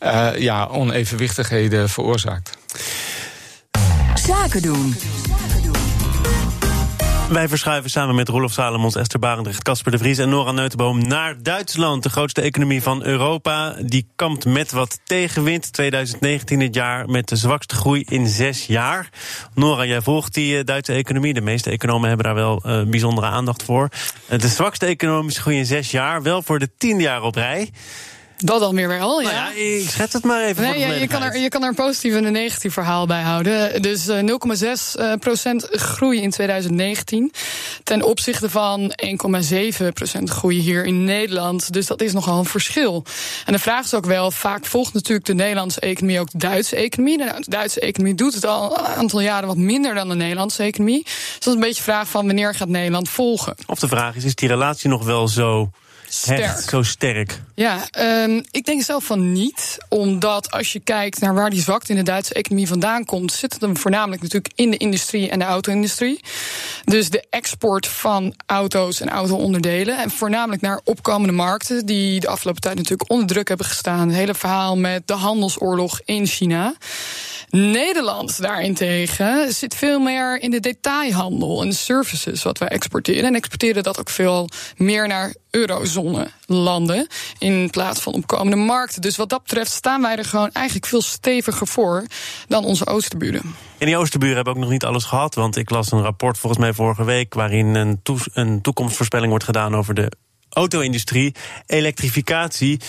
uh, 0.01 0.39
ja, 0.39 0.67
onevenwichtigheden 0.67 1.89
veroorzaakt. 1.89 2.51
Zaken 4.15 4.63
doen. 4.63 4.95
Wij 7.33 7.49
verschuiven 7.49 7.91
samen 7.91 8.15
met 8.15 8.29
Rolof 8.29 8.53
Salomons, 8.53 8.97
Esther 8.97 9.21
Barendrecht, 9.21 9.63
Casper 9.63 9.93
de 9.93 9.99
Vries 9.99 10.19
en 10.19 10.29
Nora 10.29 10.53
Neutenboom 10.53 11.09
naar 11.09 11.43
Duitsland, 11.43 12.03
de 12.03 12.09
grootste 12.09 12.41
economie 12.41 12.83
van 12.83 13.05
Europa. 13.05 13.77
Die 13.81 14.07
kampt 14.17 14.45
met 14.45 14.73
wat 14.73 15.01
tegenwind. 15.05 15.73
2019 15.73 16.61
het 16.61 16.75
jaar 16.75 17.09
met 17.09 17.29
de 17.29 17.37
zwakste 17.37 17.75
groei 17.75 18.05
in 18.09 18.27
zes 18.27 18.67
jaar. 18.67 19.09
Nora, 19.55 19.85
jij 19.85 20.01
volgt 20.01 20.35
die 20.35 20.59
eh, 20.59 20.65
Duitse 20.65 20.93
economie. 20.93 21.35
De 21.35 21.41
meeste 21.41 21.71
economen 21.71 22.09
hebben 22.09 22.27
daar 22.27 22.35
wel 22.35 22.63
uh, 22.67 22.83
bijzondere 22.83 23.27
aandacht 23.27 23.63
voor. 23.63 23.89
Uh, 24.31 24.39
de 24.39 24.49
zwakste 24.49 24.87
economische 24.87 25.41
groei 25.41 25.57
in 25.57 25.67
zes 25.67 25.91
jaar, 25.91 26.23
wel 26.23 26.43
voor 26.43 26.59
de 26.59 26.71
tiende 26.79 27.03
jaar 27.03 27.23
op 27.23 27.35
rij. 27.35 27.71
Dat 28.45 28.61
dan 28.61 28.75
weer 28.75 28.89
wel, 28.89 29.21
ja. 29.21 29.31
Nou 29.31 29.57
ja 29.57 29.63
ik 29.63 29.89
schets 29.89 30.13
het 30.13 30.25
maar 30.25 30.45
even. 30.45 30.63
Nee, 30.63 30.79
ja, 30.79 30.93
je, 30.93 31.07
kan 31.07 31.23
er, 31.23 31.39
je 31.39 31.49
kan 31.49 31.63
er 31.63 31.69
een 31.69 31.75
positief 31.75 32.15
en 32.15 32.25
een 32.25 32.33
negatief 32.33 32.73
verhaal 32.73 33.07
bij 33.07 33.23
houden. 33.23 33.83
Dus 33.83 34.09
uh, 34.09 34.19
0,6 34.19 34.27
uh, 35.01 35.13
procent 35.19 35.69
groei 35.71 36.21
in 36.21 36.31
2019. 36.31 37.33
Ten 37.85 38.03
opzichte 38.03 38.51
van 38.51 38.93
1,7 39.81 39.87
procent 39.93 40.31
groei 40.31 40.59
hier 40.59 40.85
in 40.85 41.05
Nederland. 41.05 41.73
Dus 41.73 41.87
dat 41.87 42.01
is 42.01 42.13
nogal 42.13 42.39
een 42.39 42.45
verschil. 42.45 43.05
En 43.45 43.53
de 43.53 43.59
vraag 43.59 43.85
is 43.85 43.95
ook 43.95 44.07
wel, 44.07 44.31
vaak 44.31 44.67
volgt 44.67 44.95
natuurlijk 44.95 45.27
de 45.27 45.35
Nederlandse 45.35 45.81
economie 45.81 46.21
ook 46.21 46.31
de 46.31 46.39
Duitse 46.39 46.77
economie. 46.77 47.19
Nou, 47.19 47.43
de 47.43 47.51
Duitse 47.51 47.81
economie 47.81 48.15
doet 48.15 48.35
het 48.35 48.47
al 48.47 48.79
een 48.79 48.85
aantal 48.85 49.21
jaren 49.21 49.49
wat 49.49 49.57
minder 49.57 49.95
dan 49.95 50.09
de 50.09 50.15
Nederlandse 50.15 50.63
economie. 50.63 51.03
Dus 51.05 51.39
dat 51.39 51.47
is 51.47 51.55
een 51.55 51.61
beetje 51.61 51.75
de 51.75 51.83
vraag 51.83 52.09
van 52.09 52.27
wanneer 52.27 52.55
gaat 52.55 52.69
Nederland 52.69 53.09
volgen. 53.09 53.55
Of 53.67 53.79
de 53.79 53.89
vraag 53.89 54.15
is, 54.15 54.25
is 54.25 54.35
die 54.35 54.49
relatie 54.49 54.89
nog 54.89 55.05
wel 55.05 55.29
zo 55.29 55.71
sterk. 56.15 56.69
zo 56.69 56.83
sterk? 56.83 57.41
Ja, 57.55 57.89
um, 57.99 58.45
ik 58.51 58.65
denk 58.65 58.83
zelf 58.83 59.05
van 59.05 59.33
niet. 59.33 59.79
Omdat 59.89 60.51
als 60.51 60.73
je 60.73 60.81
kijkt 60.81 61.21
naar 61.21 61.35
waar 61.35 61.51
die 61.51 61.61
zwakte 61.61 61.91
in 61.91 61.99
de 61.99 62.03
Duitse 62.03 62.35
economie 62.35 62.69
vandaan 62.69 63.05
komt, 63.05 63.33
zit 63.33 63.53
het 63.53 63.63
hem 63.63 63.77
voornamelijk 63.77 64.23
natuurlijk 64.23 64.53
in 64.55 64.71
de 64.71 64.77
industrie 64.77 65.31
en 65.31 65.39
de 65.39 65.45
auto-industrie. 65.45 66.21
Dus 66.85 67.11
de 67.11 67.25
export 67.31 67.87
van 67.87 68.35
auto's 68.47 69.01
en 69.01 69.09
auto-onderdelen. 69.09 69.99
En 69.99 70.11
voornamelijk 70.11 70.63
naar 70.63 70.81
opkomende 70.85 71.33
markten, 71.33 71.87
die 71.87 72.21
de 72.21 72.29
afgelopen 72.29 72.61
tijd 72.61 72.77
natuurlijk 72.77 73.11
onder 73.11 73.27
druk 73.27 73.49
hebben 73.49 73.67
gestaan. 73.67 74.09
Het 74.09 74.17
hele 74.17 74.35
verhaal 74.35 74.77
met 74.77 75.07
de 75.07 75.15
handelsoorlog 75.15 76.01
in 76.05 76.27
China. 76.27 76.75
Nederland 77.51 78.43
daarentegen 78.43 79.53
zit 79.53 79.75
veel 79.75 80.01
meer 80.01 80.41
in 80.41 80.51
de 80.51 80.61
detailhandel 80.61 81.63
en 81.63 81.73
services 81.73 82.43
wat 82.43 82.59
wij 82.59 82.69
exporteren. 82.69 83.25
En 83.25 83.35
exporteren 83.35 83.83
dat 83.83 83.99
ook 83.99 84.11
veel 84.11 84.49
meer 84.77 85.09
naar 85.09 85.33
eurozone 85.53 86.31
landen 86.47 87.07
in 87.39 87.71
plaats 87.71 88.01
van 88.01 88.13
opkomende 88.13 88.57
markten. 88.57 89.03
Dus 89.03 89.17
wat 89.17 89.29
dat 89.29 89.43
betreft 89.43 89.71
staan 89.71 90.03
wij 90.03 90.17
er 90.17 90.25
gewoon 90.25 90.51
eigenlijk 90.53 90.87
veel 90.87 91.03
steviger 91.03 91.67
voor 91.67 92.07
dan 92.49 92.65
onze 92.65 92.87
oosterburen. 92.87 93.55
En 93.79 93.87
die 93.87 93.97
oosterburen 93.97 94.37
hebben 94.37 94.55
ook 94.55 94.61
nog 94.61 94.71
niet 94.71 94.85
alles 94.85 95.05
gehad. 95.05 95.35
Want 95.35 95.57
ik 95.57 95.71
las 95.71 95.93
een 95.93 96.03
rapport 96.03 96.39
volgens 96.39 96.63
mij 96.63 96.73
vorige 96.73 97.05
week 97.05 97.35
waarin 97.35 97.75
een, 97.75 98.01
een 98.33 98.61
toekomstvoorspelling 98.61 99.31
wordt 99.31 99.45
gedaan 99.45 99.77
over 99.77 99.95
de 99.95 100.13
auto-industrie, 100.53 101.35
elektrificatie, 101.67 102.81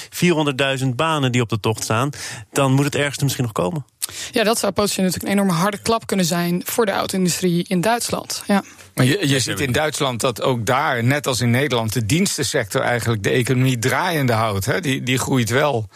400.000 0.80 0.88
banen 0.96 1.32
die 1.32 1.42
op 1.42 1.50
de 1.50 1.60
tocht 1.60 1.84
staan, 1.84 2.10
dan 2.52 2.74
moet 2.74 2.86
het 2.86 2.96
ergste 2.96 3.24
misschien 3.24 3.44
nog 3.44 3.54
komen. 3.54 3.86
Ja, 4.32 4.44
dat 4.44 4.60
zou 4.60 4.72
potentieel 4.72 5.06
natuurlijk 5.06 5.34
een 5.34 5.40
enorme 5.40 5.60
harde 5.62 5.78
klap 5.78 6.08
kunnen 6.08 6.26
zijn 6.26 6.62
voor 6.66 6.86
de 6.86 6.92
auto-industrie 6.92 7.66
in 7.68 7.82
Duitsland. 7.82 8.44
Ja. 8.48 8.64
Maar 8.94 9.06
je, 9.06 9.28
je 9.28 9.40
ziet 9.40 9.60
in 9.60 9.72
Duitsland 9.72 10.22
dat 10.22 10.42
ook 10.42 10.66
daar, 10.66 11.04
net 11.04 11.28
als 11.28 11.42
in 11.42 11.50
Nederland, 11.50 11.94
de 11.94 12.06
dienstensector 12.06 12.82
eigenlijk 12.82 13.24
de 13.24 13.30
economie 13.30 13.80
draaiende 13.80 14.34
houdt. 14.34 14.66
Hè? 14.66 14.80
Die, 14.80 15.04
die 15.04 15.18
groeit 15.18 15.50
wel. 15.50 15.90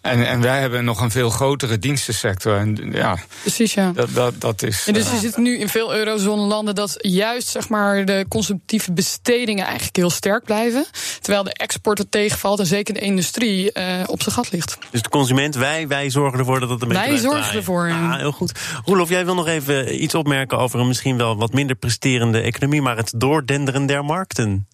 En, 0.00 0.26
en 0.26 0.40
wij 0.40 0.60
hebben 0.60 0.84
nog 0.84 1.00
een 1.00 1.10
veel 1.10 1.30
grotere 1.30 1.78
dienstensector. 1.78 2.56
En 2.56 2.90
ja, 2.92 3.18
Precies, 3.40 3.74
ja. 3.74 3.92
dat, 3.92 4.08
dat, 4.14 4.40
dat 4.40 4.62
is. 4.62 4.86
En 4.86 4.92
dus 4.92 5.06
eh, 5.06 5.12
je 5.12 5.18
ziet 5.18 5.36
nu 5.36 5.58
in 5.58 5.68
veel 5.68 5.94
eurozone-landen 5.94 6.74
dat 6.74 6.94
juist 6.98 7.48
zeg 7.48 7.68
maar, 7.68 8.04
de 8.04 8.26
consumptieve 8.28 8.92
bestedingen 8.92 9.64
eigenlijk 9.64 9.96
heel 9.96 10.10
sterk 10.10 10.44
blijven. 10.44 10.86
Terwijl 11.20 11.44
de 11.44 11.52
export 11.52 11.98
er 11.98 12.08
tegenvalt 12.08 12.58
en 12.58 12.66
zeker 12.66 12.94
de 12.94 13.00
industrie 13.00 13.72
eh, 13.72 13.84
op 14.06 14.22
zijn 14.22 14.34
gat 14.34 14.52
ligt. 14.52 14.78
Dus 14.90 15.02
de 15.02 15.08
consument, 15.08 15.54
wij, 15.54 15.88
wij 15.88 16.10
zorgen 16.10 16.38
ervoor 16.38 16.60
dat 16.60 16.70
het 16.70 16.82
een 16.82 16.88
beetje 16.88 17.02
Wij 17.02 17.16
zorgen 17.16 17.40
draaien. 17.40 17.58
ervoor, 17.58 17.88
ja. 17.88 18.12
Ah, 18.12 18.18
heel 18.18 18.32
goed. 18.32 18.52
Roelof, 18.84 19.08
jij 19.08 19.24
wil 19.24 19.34
nog 19.34 19.46
even 19.46 20.02
iets 20.02 20.14
opmerken 20.14 20.58
over 20.58 20.80
een 20.80 20.86
misschien 20.86 21.16
wel 21.16 21.36
wat 21.36 21.52
minder 21.52 21.76
presterende 21.76 22.40
economie, 22.40 22.82
maar 22.82 22.96
het 22.96 23.12
doordenderen 23.16 23.86
der 23.86 24.04
markten. 24.04 24.66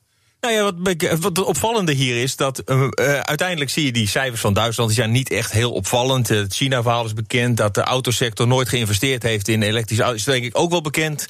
Nou 0.45 0.57
ja, 0.57 0.63
wat, 0.63 1.19
wat 1.21 1.37
het 1.37 1.47
opvallende 1.47 1.93
hier 1.93 2.23
is 2.23 2.37
dat 2.37 2.59
eh, 2.59 2.83
eh, 2.83 3.21
uiteindelijk 3.21 3.71
zie 3.71 3.85
je 3.85 3.93
die 3.93 4.09
cijfers 4.09 4.41
van 4.41 4.53
Duitsland, 4.53 4.89
die 4.89 4.99
zijn 4.99 5.11
niet 5.11 5.31
echt 5.31 5.53
heel 5.53 5.73
opvallend. 5.73 6.31
Eh, 6.31 6.39
Het 6.39 6.55
China-verhaal 6.55 7.05
is 7.05 7.13
bekend, 7.13 7.57
dat 7.57 7.75
de 7.75 7.81
autosector 7.81 8.47
nooit 8.47 8.69
geïnvesteerd 8.69 9.23
heeft 9.23 9.49
in 9.49 9.63
elektrische 9.63 10.03
auto's, 10.03 10.21
is 10.21 10.33
denk 10.33 10.45
ik 10.45 10.59
ook 10.59 10.71
wel 10.71 10.81
bekend. 10.81 11.27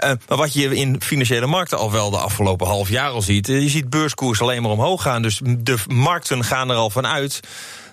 Maar 0.00 0.38
wat 0.38 0.52
je 0.52 0.76
in 0.76 1.02
financiële 1.02 1.46
markten 1.46 1.78
al 1.78 1.92
wel 1.92 2.10
de 2.10 2.16
afgelopen 2.16 2.66
half 2.66 2.88
jaar 2.88 3.10
al 3.10 3.22
ziet, 3.22 3.46
je 3.46 3.68
ziet 3.68 3.90
beurskoers 3.90 4.40
alleen 4.40 4.62
maar 4.62 4.70
omhoog 4.70 5.02
gaan. 5.02 5.22
Dus 5.22 5.40
de 5.44 5.76
markten 5.86 6.44
gaan 6.44 6.70
er 6.70 6.76
al 6.76 6.90
van 6.90 7.06
uit 7.06 7.40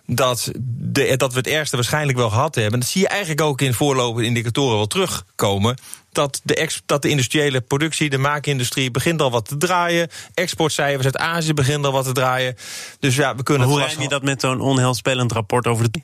dat, 0.06 0.52
de, 0.78 1.18
dat 1.18 1.32
we 1.32 1.38
het 1.38 1.48
ergste 1.48 1.76
waarschijnlijk 1.76 2.18
wel 2.18 2.30
gehad 2.30 2.56
hebben. 2.56 2.80
Dat 2.80 2.90
zie 2.90 3.02
je 3.02 3.08
eigenlijk 3.08 3.42
ook 3.42 3.62
in 3.62 3.74
voorlopende 3.74 4.28
indicatoren 4.28 4.78
wel 4.78 4.88
terugkomen. 4.88 5.78
Dat 6.12 6.42
de, 6.44 6.56
ex, 6.56 6.82
dat 6.86 7.02
de 7.02 7.10
industriële 7.10 7.62
productie, 7.62 8.10
de 8.10 8.18
maakindustrie, 8.18 8.92
begint 8.92 9.22
al 9.22 9.32
wat 9.32 9.48
te 9.48 9.58
draaien. 9.58 10.10
Exportcijfers 10.34 11.06
uit 11.06 11.18
Azië 11.18 11.54
beginnen 11.54 11.86
al 11.86 11.92
wat 11.92 12.06
te 12.06 12.12
draaien. 12.12 12.56
Dus 13.00 13.16
ja, 13.16 13.36
we 13.36 13.44
kunnen 13.44 13.68
Hoe 13.68 13.80
rijm 13.80 14.02
je 14.02 14.08
dat 14.08 14.24
met 14.24 14.42
zo'n 14.42 14.62
onheilspellend 14.62 15.32
rapport 15.32 15.68
over 15.68 15.92
de. 15.92 16.02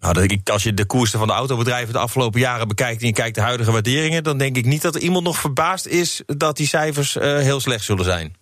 Nou, 0.00 0.40
als 0.44 0.62
je 0.62 0.74
de 0.74 0.84
koersen 0.84 1.18
van 1.18 1.28
de 1.28 1.34
autobedrijven 1.34 1.92
de 1.92 1.98
afgelopen 1.98 2.40
jaren 2.40 2.68
bekijkt 2.68 3.00
en 3.00 3.06
je 3.06 3.12
kijkt 3.12 3.34
de 3.34 3.40
huidige 3.40 3.72
waarderingen, 3.72 4.24
dan 4.24 4.38
denk 4.38 4.56
ik 4.56 4.64
niet 4.64 4.82
dat 4.82 4.94
er 4.94 5.00
iemand 5.00 5.24
nog 5.24 5.38
verbaasd 5.38 5.86
is 5.86 6.22
dat 6.26 6.56
die 6.56 6.66
cijfers 6.66 7.16
eh, 7.16 7.38
heel 7.38 7.60
slecht 7.60 7.84
zullen 7.84 8.04
zijn. 8.04 8.36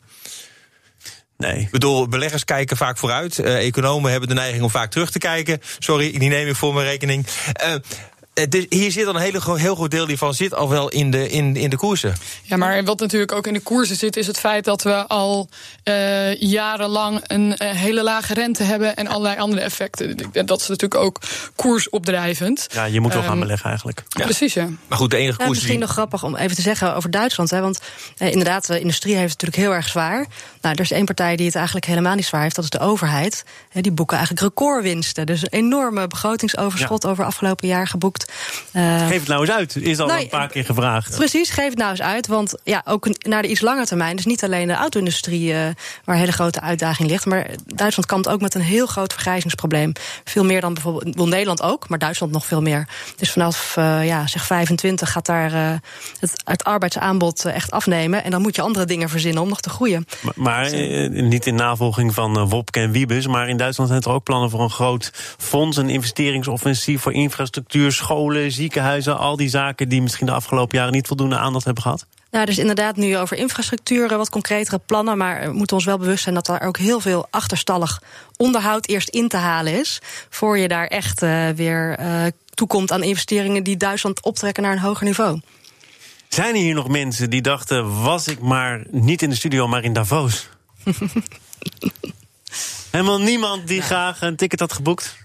Nee. 1.38 1.60
Ik 1.60 1.70
bedoel, 1.70 2.08
beleggers 2.08 2.44
kijken 2.44 2.76
vaak 2.76 2.98
vooruit. 2.98 3.38
Eh, 3.38 3.66
economen 3.66 4.10
hebben 4.10 4.28
de 4.28 4.34
neiging 4.34 4.62
om 4.62 4.70
vaak 4.70 4.90
terug 4.90 5.10
te 5.10 5.18
kijken. 5.18 5.60
Sorry, 5.78 6.18
die 6.18 6.28
neem 6.28 6.48
ik 6.48 6.56
voor 6.56 6.74
mijn 6.74 6.86
rekening. 6.86 7.26
Eh, 7.52 7.74
dus 8.48 8.66
hier 8.68 8.92
zit 8.92 9.04
dan 9.04 9.14
een 9.14 9.20
hele, 9.20 9.40
heel 9.58 9.74
groot 9.74 9.90
deel 9.90 10.06
hiervan 10.06 10.34
zit 10.34 10.54
al 10.54 10.68
wel 10.68 10.88
in 10.88 11.10
de, 11.10 11.28
in, 11.30 11.56
in 11.56 11.70
de 11.70 11.76
koersen. 11.76 12.14
Ja, 12.42 12.56
maar 12.56 12.84
wat 12.84 13.00
natuurlijk 13.00 13.32
ook 13.32 13.46
in 13.46 13.52
de 13.52 13.60
koersen 13.60 13.96
zit, 13.96 14.16
is 14.16 14.26
het 14.26 14.38
feit 14.38 14.64
dat 14.64 14.82
we 14.82 15.06
al 15.06 15.48
eh, 15.82 16.34
jarenlang 16.40 17.20
een 17.26 17.56
eh, 17.56 17.70
hele 17.70 18.02
lage 18.02 18.34
rente 18.34 18.62
hebben 18.62 18.96
en 18.96 19.06
allerlei 19.06 19.38
andere 19.38 19.62
effecten. 19.62 20.30
En 20.32 20.46
Dat 20.46 20.60
is 20.60 20.68
natuurlijk 20.68 21.00
ook 21.00 21.20
koersopdrijvend. 21.56 22.66
Ja, 22.72 22.84
je 22.84 23.00
moet 23.00 23.12
wel 23.12 23.22
gaan 23.22 23.30
Ehm, 23.30 23.40
beleggen 23.40 23.68
eigenlijk. 23.68 24.02
Precies, 24.08 24.54
ja. 24.54 24.68
Maar 24.88 24.98
goed, 24.98 25.10
de 25.10 25.16
enige 25.16 25.38
Ja, 25.38 25.44
koers 25.44 25.48
misschien 25.50 25.70
die... 25.78 25.86
nog 25.86 25.90
grappig 25.90 26.24
om 26.24 26.36
even 26.36 26.56
te 26.56 26.62
zeggen 26.62 26.94
over 26.94 27.10
Duitsland. 27.10 27.50
Hè, 27.50 27.60
want 27.60 27.80
eh, 28.16 28.30
inderdaad, 28.30 28.66
de 28.66 28.80
industrie 28.80 29.16
heeft 29.16 29.32
het 29.32 29.40
natuurlijk 29.42 29.68
heel 29.68 29.76
erg 29.76 29.88
zwaar. 29.88 30.26
Nou, 30.60 30.74
er 30.74 30.80
is 30.80 30.90
één 30.90 31.04
partij 31.04 31.36
die 31.36 31.46
het 31.46 31.54
eigenlijk 31.54 31.86
helemaal 31.86 32.14
niet 32.14 32.24
zwaar 32.26 32.42
heeft. 32.42 32.54
Dat 32.54 32.64
is 32.64 32.70
de 32.70 32.78
overheid. 32.78 33.44
Hè, 33.68 33.80
die 33.80 33.92
boeken 33.92 34.16
eigenlijk 34.16 34.46
recordwinsten. 34.46 35.26
Dus 35.26 35.42
een 35.42 35.48
enorme 35.48 36.06
begrotingsoverschot 36.06 37.06
over 37.06 37.24
afgelopen 37.24 37.68
jaar 37.68 37.86
geboekt. 37.88 38.27
Eh, 38.72 39.06
Geef 39.06 39.18
het 39.18 39.28
nou 39.28 39.40
eens 39.40 39.50
uit, 39.50 39.76
is 39.76 39.98
al 39.98 40.06
Nou, 40.06 40.20
een 40.20 40.28
paar 40.28 40.48
keer 40.48 40.64
gevraagd. 40.64 41.16
Precies, 41.16 41.50
geef 41.50 41.68
het 41.68 41.78
nou 41.78 41.90
eens 41.90 42.02
uit. 42.02 42.26
Want 42.26 42.54
ja, 42.64 42.82
ook 42.84 43.08
naar 43.28 43.42
de 43.42 43.48
iets 43.48 43.60
lange 43.60 43.86
termijn. 43.86 44.16
Dus 44.16 44.24
niet 44.26 44.44
alleen 44.44 44.66
de 44.66 44.74
auto-industrie 44.74 45.52
eh, 45.52 45.58
waar 46.04 46.14
een 46.14 46.20
hele 46.20 46.32
grote 46.32 46.60
uitdaging 46.60 47.08
ligt. 47.08 47.26
Maar 47.26 47.46
Duitsland 47.66 48.08
kampt 48.08 48.28
ook 48.28 48.40
met 48.40 48.54
een 48.54 48.60
heel 48.60 48.86
groot 48.86 49.12
vergrijzingsprobleem. 49.12 49.92
Veel 50.24 50.44
meer 50.44 50.60
dan 50.60 50.74
bijvoorbeeld. 50.74 51.16
Nederland 51.28 51.62
ook, 51.62 51.88
maar 51.88 51.98
Duitsland 51.98 52.32
nog 52.32 52.46
veel 52.46 52.62
meer. 52.62 52.88
Dus 53.16 53.30
vanaf 53.30 53.76
eh, 53.76 54.06
ja, 54.06 54.26
zeg 54.26 54.46
25 54.46 55.12
gaat 55.12 55.26
daar 55.26 55.80
het, 56.20 56.42
het 56.44 56.64
arbeidsaanbod 56.64 57.44
echt 57.44 57.70
afnemen. 57.70 58.24
En 58.24 58.30
dan 58.30 58.42
moet 58.42 58.56
je 58.56 58.62
andere 58.62 58.84
dingen 58.84 59.08
verzinnen 59.08 59.42
om 59.42 59.48
nog 59.48 59.60
te 59.60 59.70
groeien. 59.70 60.06
Maar, 60.20 60.32
maar, 60.36 60.64
eh, 60.64 61.08
niet 61.10 61.46
in 61.46 61.54
navolging 61.54 62.14
van 62.14 62.48
Wopke 62.48 62.80
en 62.80 62.90
Wiebes. 62.90 63.26
Maar 63.26 63.48
in 63.48 63.56
Duitsland 63.56 63.90
zijn 63.90 64.02
er 64.02 64.10
ook 64.10 64.24
plannen 64.24 64.50
voor 64.50 64.60
een 64.60 64.70
groot 64.70 65.10
fonds, 65.38 65.76
een 65.76 65.88
investeringsoffensief 65.90 67.00
voor 67.00 67.12
infrastructuur, 67.12 67.92
scholen, 68.18 68.52
ziekenhuizen. 68.52 69.18
Al 69.18 69.36
die 69.36 69.48
zaken 69.48 69.88
die 69.88 70.02
misschien 70.02 70.26
de 70.26 70.32
afgelopen 70.32 70.78
jaren 70.78 70.92
niet 70.92 71.06
voldoende 71.06 71.38
aandacht 71.38 71.64
hebben 71.64 71.82
gehad. 71.82 72.06
Nou, 72.30 72.46
dus 72.46 72.58
inderdaad 72.58 72.96
nu 72.96 73.18
over 73.18 73.36
infrastructuur 73.36 74.08
wat 74.08 74.30
concretere 74.30 74.80
plannen. 74.86 75.18
Maar 75.18 75.40
we 75.42 75.52
moeten 75.52 75.76
ons 75.76 75.84
wel 75.84 75.98
bewust 75.98 76.22
zijn 76.22 76.34
dat 76.34 76.48
er 76.48 76.60
ook 76.60 76.76
heel 76.76 77.00
veel 77.00 77.26
achterstallig 77.30 78.02
onderhoud 78.36 78.86
eerst 78.86 79.08
in 79.08 79.28
te 79.28 79.36
halen 79.36 79.78
is. 79.80 79.98
Voor 80.30 80.58
je 80.58 80.68
daar 80.68 80.86
echt 80.86 81.22
eh, 81.22 81.48
weer 81.48 81.96
eh, 81.98 82.24
toekomt 82.54 82.92
aan 82.92 83.02
investeringen 83.02 83.62
die 83.62 83.76
Duitsland 83.76 84.22
optrekken 84.22 84.62
naar 84.62 84.72
een 84.72 84.78
hoger 84.78 85.04
niveau. 85.04 85.40
Zijn 86.28 86.54
er 86.54 86.60
hier 86.60 86.74
nog 86.74 86.88
mensen 86.88 87.30
die 87.30 87.42
dachten: 87.42 88.02
was 88.02 88.28
ik 88.28 88.40
maar 88.40 88.82
niet 88.90 89.22
in 89.22 89.30
de 89.30 89.36
studio, 89.36 89.68
maar 89.68 89.84
in 89.84 89.92
Davos? 89.92 90.48
Helemaal 92.90 93.20
niemand 93.20 93.68
die 93.68 93.82
graag 93.82 94.22
een 94.22 94.36
ticket 94.36 94.60
had 94.60 94.72
geboekt. 94.72 95.16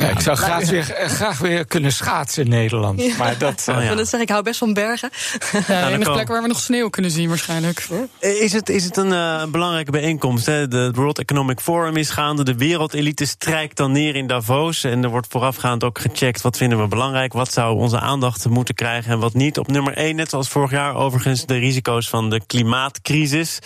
Ja, 0.00 0.08
ik 0.08 0.20
zou 0.20 0.36
graag 0.36 0.70
weer, 0.70 0.92
eh, 0.92 1.08
graag 1.08 1.38
weer 1.38 1.66
kunnen 1.66 1.92
schaatsen 1.92 2.44
in 2.44 2.50
Nederland. 2.50 3.18
Maar 3.18 3.38
dat. 3.38 3.66
Oh, 3.70 3.74
ja. 3.82 3.90
En 3.90 3.96
dat 3.96 4.08
zeg 4.08 4.20
ik, 4.20 4.28
hou 4.28 4.42
best 4.42 4.58
van 4.58 4.74
bergen. 4.74 5.10
Ja, 5.52 5.86
de 5.86 5.92
enige 5.94 6.10
plek 6.12 6.28
waar 6.28 6.42
we 6.42 6.48
nog 6.48 6.60
sneeuw 6.60 6.88
kunnen 6.88 7.10
zien 7.10 7.28
waarschijnlijk. 7.28 7.86
Eh, 8.18 8.42
Is 8.42 8.52
het, 8.52 8.68
is 8.68 8.84
het 8.84 8.96
een 8.96 9.12
eh, 9.12 9.44
belangrijke 9.44 9.90
bijeenkomst? 9.90 10.46
Hè? 10.46 10.68
De 10.68 10.90
World 10.94 11.18
Economic 11.18 11.60
Forum 11.60 11.96
is 11.96 12.10
gaande. 12.10 12.44
De 12.44 12.54
wereldelite 12.54 13.24
strijkt 13.26 13.76
dan 13.76 13.92
neer 13.92 14.16
in 14.16 14.26
Davos. 14.26 14.84
En 14.84 15.04
er 15.04 15.10
wordt 15.10 15.26
voorafgaand 15.30 15.84
ook 15.84 15.98
gecheckt 15.98 16.40
wat 16.40 16.56
vinden 16.56 16.80
we 16.80 16.88
belangrijk. 16.88 17.32
Wat 17.32 17.52
zou 17.52 17.76
onze 17.76 18.00
aandacht 18.00 18.48
moeten 18.48 18.74
krijgen 18.74 19.12
en 19.12 19.18
wat 19.18 19.34
niet. 19.34 19.58
Op 19.58 19.68
nummer 19.68 19.92
1, 19.96 20.16
net 20.16 20.30
zoals 20.30 20.48
vorig 20.48 20.70
jaar, 20.70 20.94
overigens 20.94 21.46
de 21.46 21.56
risico's 21.56 22.08
van 22.08 22.30
de 22.30 22.40
klimaatcrisis. 22.46 23.58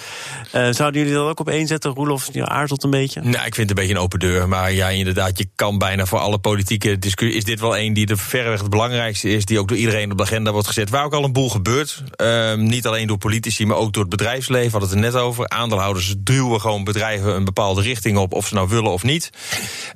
Eh, 0.50 0.68
zouden 0.70 1.00
jullie 1.00 1.16
dat 1.16 1.28
ook 1.28 1.40
op 1.40 1.48
één 1.48 1.66
zetten? 1.66 1.90
Roelof, 1.90 2.28
je 2.32 2.46
aarzelt 2.46 2.84
een 2.84 2.90
beetje. 2.90 3.20
Nou, 3.20 3.46
ik 3.46 3.54
vind 3.54 3.56
het 3.56 3.68
een 3.68 3.74
beetje 3.74 3.94
een 3.94 4.00
open 4.00 4.18
deur. 4.18 4.48
Maar 4.48 4.72
ja, 4.72 4.88
inderdaad, 4.88 5.38
je 5.38 5.48
kan 5.54 5.78
bijna 5.78 6.06
voor 6.06 6.18
alle 6.24 6.38
politieke 6.38 6.98
discussie... 6.98 7.38
is 7.38 7.44
dit 7.44 7.60
wel 7.60 7.78
een 7.78 7.92
die 7.92 8.06
de 8.06 8.16
verreweg 8.16 8.60
het 8.60 8.70
belangrijkste 8.70 9.28
is... 9.28 9.44
die 9.44 9.58
ook 9.58 9.68
door 9.68 9.76
iedereen 9.76 10.10
op 10.10 10.16
de 10.16 10.22
agenda 10.22 10.52
wordt 10.52 10.66
gezet. 10.66 10.90
Waar 10.90 11.04
ook 11.04 11.14
al 11.14 11.24
een 11.24 11.32
boel 11.32 11.50
gebeurt. 11.50 12.02
Ehm, 12.16 12.62
niet 12.62 12.86
alleen 12.86 13.06
door 13.06 13.18
politici, 13.18 13.66
maar 13.66 13.76
ook 13.76 13.92
door 13.92 14.02
het 14.02 14.10
bedrijfsleven. 14.10 14.70
Hadden 14.70 14.88
het 14.88 14.98
er 14.98 15.12
net 15.12 15.22
over. 15.22 15.48
Aandeelhouders 15.48 16.14
duwen 16.18 16.60
gewoon 16.60 16.84
bedrijven 16.84 17.34
een 17.34 17.44
bepaalde 17.44 17.82
richting 17.82 18.18
op... 18.18 18.32
of 18.32 18.46
ze 18.46 18.54
nou 18.54 18.68
willen 18.68 18.92
of 18.92 19.02
niet. 19.02 19.30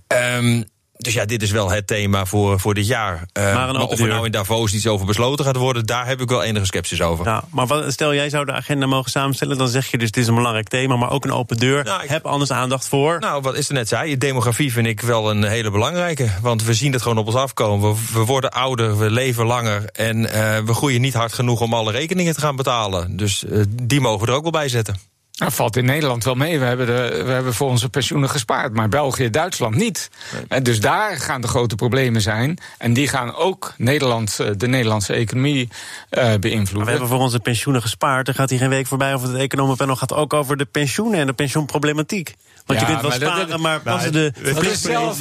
Ehm, 0.06 0.62
dus 0.98 1.12
ja, 1.14 1.24
dit 1.24 1.42
is 1.42 1.50
wel 1.50 1.70
het 1.70 1.86
thema 1.86 2.24
voor, 2.26 2.60
voor 2.60 2.74
dit 2.74 2.86
jaar. 2.86 3.26
Ehm, 3.32 3.54
Maar 3.54 3.68
een 3.68 3.76
open 3.76 3.88
of 3.92 4.00
er 4.00 4.06
nou 4.08 4.24
in 4.24 4.30
Davos 4.32 4.72
iets 4.74 4.86
over 4.86 5.06
besloten 5.06 5.44
gaat 5.44 5.56
worden... 5.56 5.86
daar 5.86 6.06
heb 6.06 6.20
ik 6.20 6.28
wel 6.28 6.42
enige 6.42 6.64
sceptisch 6.66 7.00
over. 7.02 7.26
Ja, 7.26 7.44
maar 7.50 7.66
wat, 7.66 7.92
stel 7.92 8.14
jij 8.14 8.28
zou 8.30 8.44
de 8.44 8.52
agenda 8.52 8.86
mogen 8.86 9.10
samenstellen, 9.10 9.58
dan 9.58 9.68
zeg 9.68 9.90
je 9.90 9.98
dus 9.98 10.06
het 10.06 10.16
is 10.16 10.26
een 10.26 10.34
belangrijk 10.34 10.68
thema, 10.68 10.96
maar 10.96 11.10
ook 11.10 11.24
een 11.24 11.32
open 11.32 11.56
deur. 11.56 11.84
Nou, 11.84 12.02
ik- 12.02 12.08
Heb 12.08 12.26
anders 12.26 12.50
aandacht 12.50 12.88
voor. 12.88 13.18
Nou, 13.20 13.42
wat 13.42 13.56
is 13.56 13.68
er 13.68 13.74
net 13.74 13.88
zei, 13.88 14.18
demografie 14.18 14.72
vind 14.72 14.86
ik 14.86 15.00
wel 15.00 15.30
een 15.30 15.44
hele 15.44 15.70
belangrijke. 15.70 16.28
Want 16.42 16.62
we 16.64 16.74
zien 16.74 16.92
het 16.92 17.02
gewoon 17.02 17.18
op 17.18 17.26
ons 17.26 17.36
afkomen. 17.36 17.90
We, 17.94 18.00
we 18.12 18.24
worden 18.24 18.50
ouder, 18.50 18.98
we 18.98 19.10
leven 19.10 19.46
langer. 19.46 19.84
En 19.92 20.32
eh, 20.32 20.58
we 20.64 20.74
groeien 20.74 21.00
niet 21.00 21.14
hard 21.14 21.32
genoeg 21.32 21.60
om 21.60 21.74
alle 21.74 21.92
rekeningen 21.92 22.34
te 22.34 22.40
gaan 22.40 22.56
betalen. 22.56 23.16
Dus 23.16 23.44
eh, 23.44 23.62
die 23.82 24.00
mogen 24.00 24.20
we 24.26 24.30
er 24.32 24.36
ook 24.36 24.42
wel 24.42 24.52
bij 24.52 24.68
zetten. 24.68 24.96
Nou, 25.38 25.52
valt 25.52 25.76
in 25.76 25.84
Nederland 25.84 26.24
wel 26.24 26.34
mee. 26.34 26.58
We 26.58 26.64
hebben, 26.64 26.86
de, 26.86 27.22
we 27.24 27.30
hebben 27.30 27.54
voor 27.54 27.68
onze 27.68 27.88
pensioenen 27.88 28.30
gespaard. 28.30 28.72
Maar 28.74 28.88
België, 28.88 29.30
Duitsland 29.30 29.74
niet. 29.74 30.10
En 30.48 30.62
dus 30.62 30.80
daar 30.80 31.16
gaan 31.16 31.40
de 31.40 31.48
grote 31.48 31.74
problemen 31.74 32.20
zijn. 32.20 32.58
En 32.78 32.92
die 32.92 33.08
gaan 33.08 33.34
ook 33.34 33.74
Nederland, 33.76 34.40
eh, 34.40 34.50
de 34.56 34.66
Nederlandse 34.68 35.12
economie 35.12 35.68
eh, 36.10 36.24
Maar 36.24 36.38
beïnvloeden. 36.38 36.84
we 36.84 36.90
hebben 36.90 37.08
voor 37.08 37.18
onze 37.18 37.40
pensioenen 37.40 37.82
gespaard. 37.82 38.28
Er 38.28 38.34
gaat 38.34 38.50
hier 38.50 38.58
geen 38.58 38.68
week 38.68 38.86
voorbij 38.86 39.14
of 39.14 39.22
het 39.22 39.34
economenpanel 39.34 39.96
gaat 39.96 40.14
ook 40.14 40.32
over 40.34 40.56
de 40.56 40.64
pensioenen 40.64 41.18
en 41.20 41.26
de 41.26 41.32
pensioenproblematiek. 41.32 42.34
Want 42.66 42.80
Ja, 42.80 42.86
je 42.86 42.92
kunt 42.92 43.00
wel 43.00 43.10
maar 43.10 43.20
dat- 43.20 43.28
sparen, 43.30 43.48
dat- 43.48 43.60
maar 43.60 43.80
passen 43.80 44.12
de 44.12 44.32
Dat 44.34 44.42
is 44.46 44.52
verplichtingen 44.52 45.14
zelf 45.14 45.16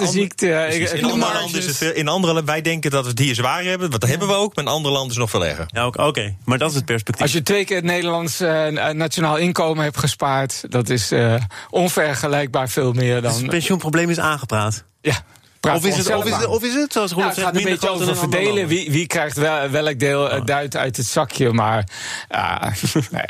In 0.00 0.06
ziekte. 0.08 0.46
Ik- 0.70 0.90
in, 0.90 1.04
andere 1.04 1.32
landen 1.32 1.58
is 1.58 1.66
het 1.66 1.76
veel, 1.76 1.92
in 1.92 2.08
andere 2.08 2.44
wij 2.44 2.60
denken 2.62 2.90
dat 2.90 3.02
we 3.04 3.10
het 3.10 3.18
hier 3.18 3.34
zwaar 3.34 3.62
hebben. 3.62 3.88
Want 3.90 4.00
dat 4.00 4.10
hebben 4.10 4.28
we 4.28 4.34
ook. 4.34 4.54
Maar 4.56 4.64
in 4.64 4.70
andere 4.70 4.94
landen 4.94 5.10
is 5.10 5.16
het 5.22 5.32
nog 5.32 5.42
veel 5.42 5.50
erger. 5.50 5.66
Ja, 5.68 5.86
oké, 5.86 6.34
maar 6.44 6.58
dat 6.58 6.70
is 6.70 6.76
het 6.76 6.84
perspectief. 6.84 7.22
Als 7.22 7.32
je 7.32 7.42
twee 7.42 7.64
keer 7.64 7.76
het 7.76 7.84
Nederlands 7.84 8.40
eh, 8.40 8.66
nationaal 8.92 9.27
inkomen 9.36 9.84
hebt 9.84 9.98
gespaard, 9.98 10.64
dat 10.68 10.88
is 10.88 11.10
eh, 11.10 11.34
onvergelijkbaar 11.70 12.68
veel 12.68 12.92
meer 12.92 13.20
Dus 13.20 13.32
dan. 13.32 13.40
het 13.40 13.50
pensioenprobleem 13.50 14.10
is 14.10 14.18
aangepraat. 14.18 14.84
ja, 15.00 15.22
Of 15.60 15.84
is, 15.84 15.96
het, 15.96 16.14
of, 16.14 16.24
is 16.24 16.36
het, 16.36 16.46
of 16.46 16.62
is 16.62 16.74
het, 16.74 16.92
zoals 16.92 17.12
Roelof 17.12 17.36
Ja, 17.36 17.42
het 17.42 17.44
gaat 17.44 17.56
een 17.64 17.70
beetje 17.70 17.88
over 17.88 18.16
verdelen. 18.16 18.66
Wie, 18.66 18.90
wie 18.90 19.06
krijgt 19.06 19.36
wel, 19.36 19.70
welk 19.70 19.98
deel 19.98 20.30
eh, 20.30 20.44
duit 20.44 20.76
uit 20.76 20.96
het 20.96 21.06
zakje. 21.06 21.52
Maar 21.52 21.88
ah, 22.28 22.62
nee. 23.10 23.24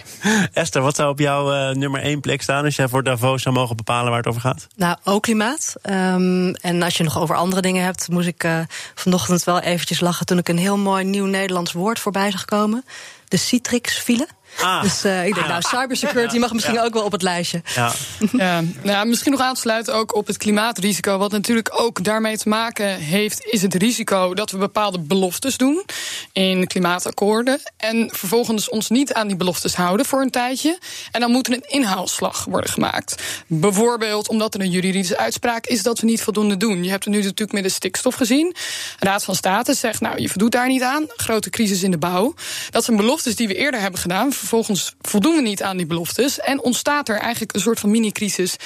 Esther, 0.53 0.83
wat 0.83 0.97
zou 0.97 1.11
op 1.11 1.19
jouw 1.19 1.53
eh, 1.53 1.75
nummer 1.75 2.01
1 2.01 2.21
plek 2.21 2.43
staan... 2.43 2.65
als 2.65 2.77
jij 2.77 2.89
voor 2.89 3.03
Davos 3.03 3.43
zou 3.43 3.55
mogen 3.55 3.77
bepalen 3.77 4.09
waar 4.09 4.19
het 4.19 4.29
over 4.29 4.41
gaat? 4.41 4.67
Nou, 4.77 4.97
ook 5.05 5.23
klimaat. 5.23 5.75
Ehm, 5.83 6.51
en 6.51 6.83
als 6.83 6.97
je 6.97 7.05
nog 7.05 7.19
over 7.19 7.37
andere 7.37 7.63
dingen 7.63 7.85
hebt, 7.85 8.09
moest 8.09 8.27
ik 8.27 8.45
eh, 8.45 8.61
vanochtend 8.95 9.45
wel 9.45 9.61
eventjes 9.61 10.01
lachen 10.01 10.27
toen 10.27 10.39
ik 10.39 10.49
een 10.49 10.59
heel 10.59 10.79
mooi 10.79 11.05
nieuw 11.05 11.27
Nederlands 11.27 11.73
woord 11.73 11.99
voorbij 11.99 12.31
zag 12.31 12.45
komen. 12.45 12.85
De 13.29 13.37
citrixfile. 13.37 14.29
Ah. 14.63 14.83
Dus 14.83 15.05
eh, 15.05 15.27
ik 15.27 15.35
denk, 15.35 15.47
nou, 15.47 15.63
cybersecurity 15.63 16.39
mag 16.39 16.53
misschien 16.53 16.81
ook 16.81 16.93
wel 16.93 17.05
op 17.05 17.13
het 17.13 17.23
lijstje. 17.23 17.63
Ja. 17.75 17.93
Ja, 18.33 18.61
nou 18.61 18.71
ja, 18.83 19.05
misschien 19.05 19.33
nog 19.33 19.41
aan 19.41 19.55
te 19.55 19.61
sluiten 19.61 19.95
ook 19.95 20.15
op 20.15 20.27
het 20.27 20.37
klimaatrisico. 20.37 21.19
Wat 21.19 21.31
natuurlijk 21.31 21.81
ook 21.81 22.05
daarmee 22.05 22.39
te 22.39 22.49
maken 22.49 22.97
heeft, 22.97 23.45
is 23.45 23.63
het 23.63 23.75
risico 23.75 24.35
dat 24.35 24.51
we 24.51 24.59
bepaalde 24.59 25.01
beloftes 25.01 25.57
doen 25.57 25.85
in 26.33 26.67
klimaatakkoorden. 26.67 27.61
En 27.77 28.11
vervolgens 28.13 28.69
ons 28.69 28.89
niet 28.89 29.13
aan 29.13 29.27
die 29.27 29.37
beloftes 29.37 29.75
houden 29.75 30.07
voor 30.07 30.21
een 30.21 30.31
tijdje. 30.31 30.79
En 31.11 31.21
dan 31.21 31.31
moet 31.31 31.47
er 31.47 31.53
een 31.53 31.65
inhaalslag 31.69 32.45
worden 32.45 32.71
gemaakt. 32.71 33.23
Bijvoorbeeld 33.47 34.29
omdat 34.29 34.55
er 34.55 34.61
een 34.61 34.71
juridische 34.71 35.19
uitspraak 35.19 35.67
is 35.67 35.83
dat 35.83 35.99
we 35.99 36.07
niet 36.07 36.23
voldoende 36.23 36.57
doen. 36.57 36.85
Je 36.85 36.91
hebt 36.91 37.05
het 37.05 37.15
nu 37.15 37.21
natuurlijk 37.21 37.53
met 37.53 37.63
de 37.63 37.69
stikstof 37.69 38.15
gezien. 38.15 38.55
De 38.99 39.07
Raad 39.07 39.25
van 39.25 39.35
State 39.35 39.75
zegt, 39.75 40.01
nou, 40.01 40.21
je 40.21 40.29
voldoet 40.29 40.53
daar 40.53 40.69
niet 40.69 40.83
aan. 40.83 41.05
Grote 41.17 41.51
crisis 41.51 41.83
in 41.83 41.91
de 41.91 41.99
bouw. 41.99 42.35
Dat 42.71 42.85
zijn 42.85 42.97
beloftes 42.97 43.37
die 43.37 43.49
we 43.49 43.55
eerder 43.55 43.81
hebben 43.81 44.01
gedaan. 44.01 44.33
Vervolgens 44.49 44.95
voldoen 45.03 45.35
we 45.37 45.43
niet 45.43 45.63
aan 45.63 45.77
die 45.77 45.87
beloftes. 45.87 46.41
En 46.41 46.63
ontstaat 46.63 47.09
er 47.09 47.19
eigenlijk 47.19 47.55
een 47.55 47.61
soort 47.61 47.81
van 47.81 47.91
mini-crisis 47.91 48.57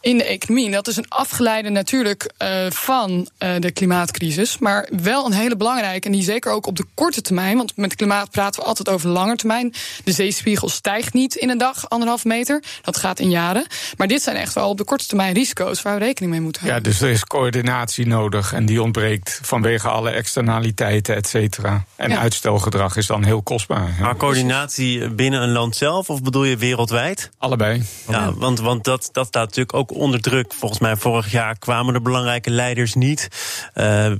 in 0.00 0.18
de 0.18 0.24
economie. 0.24 0.66
En 0.66 0.72
dat 0.72 0.88
is 0.88 0.96
een 0.96 1.08
afgeleide 1.08 1.68
natuurlijk 1.68 2.30
eh, 2.36 2.66
van 2.70 3.28
eh, 3.38 3.50
de 3.58 3.70
klimaatcrisis. 3.70 4.58
Maar 4.58 4.88
wel 5.02 5.26
een 5.26 5.32
hele 5.32 5.56
belangrijke. 5.56 6.06
En 6.06 6.12
die 6.12 6.22
zeker 6.22 6.52
ook 6.52 6.66
op 6.66 6.76
de 6.76 6.84
korte 6.94 7.20
termijn. 7.22 7.56
Want 7.56 7.76
met 7.76 7.94
klimaat 7.96 8.30
praten 8.30 8.60
we 8.60 8.66
altijd 8.66 8.88
over 8.88 9.08
lange 9.08 9.36
termijn. 9.36 9.74
De 10.04 10.12
zeespiegel 10.12 10.68
stijgt 10.68 11.12
niet 11.12 11.34
in 11.34 11.50
een 11.50 11.58
dag 11.58 11.88
anderhalf 11.88 12.24
meter. 12.24 12.62
Dat 12.82 12.96
gaat 12.96 13.18
in 13.20 13.30
jaren. 13.30 13.66
Maar 13.96 14.08
dit 14.08 14.22
zijn 14.22 14.36
echt 14.36 14.54
wel 14.54 14.68
op 14.68 14.76
de 14.78 14.84
korte 14.84 15.06
termijn 15.06 15.34
risico's 15.34 15.82
waar 15.82 15.98
we 15.98 16.04
rekening 16.04 16.32
mee 16.32 16.40
moeten 16.40 16.62
Ja, 16.64 16.70
houden. 16.70 16.90
dus 16.92 17.00
er 17.00 17.10
is 17.10 17.24
coördinatie 17.24 18.06
nodig. 18.06 18.52
En 18.52 18.66
die 18.66 18.82
ontbreekt 18.82 19.40
vanwege 19.42 19.88
alle 19.88 20.10
externaliteiten, 20.10 21.14
et 21.16 21.26
cetera. 21.28 21.84
En 21.96 22.10
Ja. 22.10 22.18
uitstelgedrag 22.18 22.96
is 22.96 23.06
dan 23.06 23.24
heel 23.24 23.42
kostbaar. 23.42 23.94
Ja. 23.98 24.02
Maar 24.04 24.16
coördinatie 24.16 25.08
binnen 25.22 25.42
een 25.42 25.52
land 25.52 25.76
zelf, 25.76 26.10
of 26.10 26.22
bedoel 26.22 26.44
je 26.44 26.56
wereldwijd? 26.56 27.30
Allebei. 27.38 27.82
Ja, 28.08 28.32
want, 28.34 28.60
want 28.60 28.84
dat, 28.84 29.08
dat 29.12 29.26
staat 29.26 29.44
natuurlijk 29.44 29.74
ook 29.74 29.92
onder 29.92 30.20
druk. 30.20 30.52
Volgens 30.54 30.80
mij 30.80 30.96
vorig 30.96 31.30
jaar 31.30 31.58
kwamen 31.58 31.94
de 31.94 32.00
belangrijke 32.00 32.50
leiders 32.50 32.94
niet. 32.94 33.28
Eh, 33.74 34.12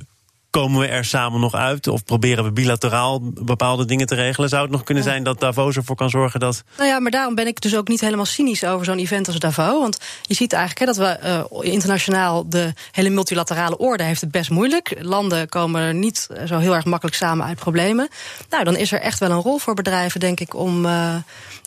komen 0.52 0.80
we 0.80 0.86
er 0.86 1.04
samen 1.04 1.40
nog 1.40 1.54
uit? 1.54 1.86
Of 1.88 2.04
proberen 2.04 2.44
we 2.44 2.52
bilateraal 2.52 3.20
bepaalde 3.22 3.84
dingen 3.84 4.06
te 4.06 4.14
regelen? 4.14 4.48
Zou 4.48 4.62
het 4.62 4.70
nog 4.70 4.82
kunnen 4.82 5.02
zijn 5.02 5.22
dat 5.22 5.40
Davos 5.40 5.76
ervoor 5.76 5.96
kan 5.96 6.10
zorgen 6.10 6.40
dat... 6.40 6.64
Nou 6.76 6.88
ja, 6.88 7.00
maar 7.00 7.10
daarom 7.10 7.34
ben 7.34 7.46
ik 7.46 7.60
dus 7.60 7.76
ook 7.76 7.88
niet 7.88 8.00
helemaal 8.00 8.24
cynisch 8.24 8.64
over 8.64 8.84
zo'n 8.84 8.98
event 8.98 9.26
als 9.26 9.38
Davos. 9.38 9.80
Want 9.80 9.98
je 10.22 10.34
ziet 10.34 10.52
eigenlijk 10.52 10.80
hè, 10.80 10.86
dat 10.86 10.96
we 10.96 11.28
eh, 11.28 11.72
internationaal 11.72 12.48
de 12.48 12.72
hele 12.90 13.10
multilaterale 13.10 13.78
orde 13.78 14.02
heeft 14.02 14.20
het 14.20 14.30
best 14.30 14.50
moeilijk. 14.50 14.96
Landen 15.00 15.48
komen 15.48 15.80
er 15.80 15.94
niet 15.94 16.28
zo 16.46 16.58
heel 16.58 16.74
erg 16.74 16.84
makkelijk 16.84 17.16
samen 17.16 17.46
uit 17.46 17.58
problemen. 17.58 18.08
Nou, 18.50 18.64
dan 18.64 18.76
is 18.76 18.92
er 18.92 19.00
echt 19.00 19.18
wel 19.18 19.30
een 19.30 19.40
rol 19.40 19.58
voor 19.58 19.74
bedrijven, 19.74 20.20
denk 20.20 20.40
ik, 20.40 20.54
om, 20.54 20.86
eh, 20.86 21.14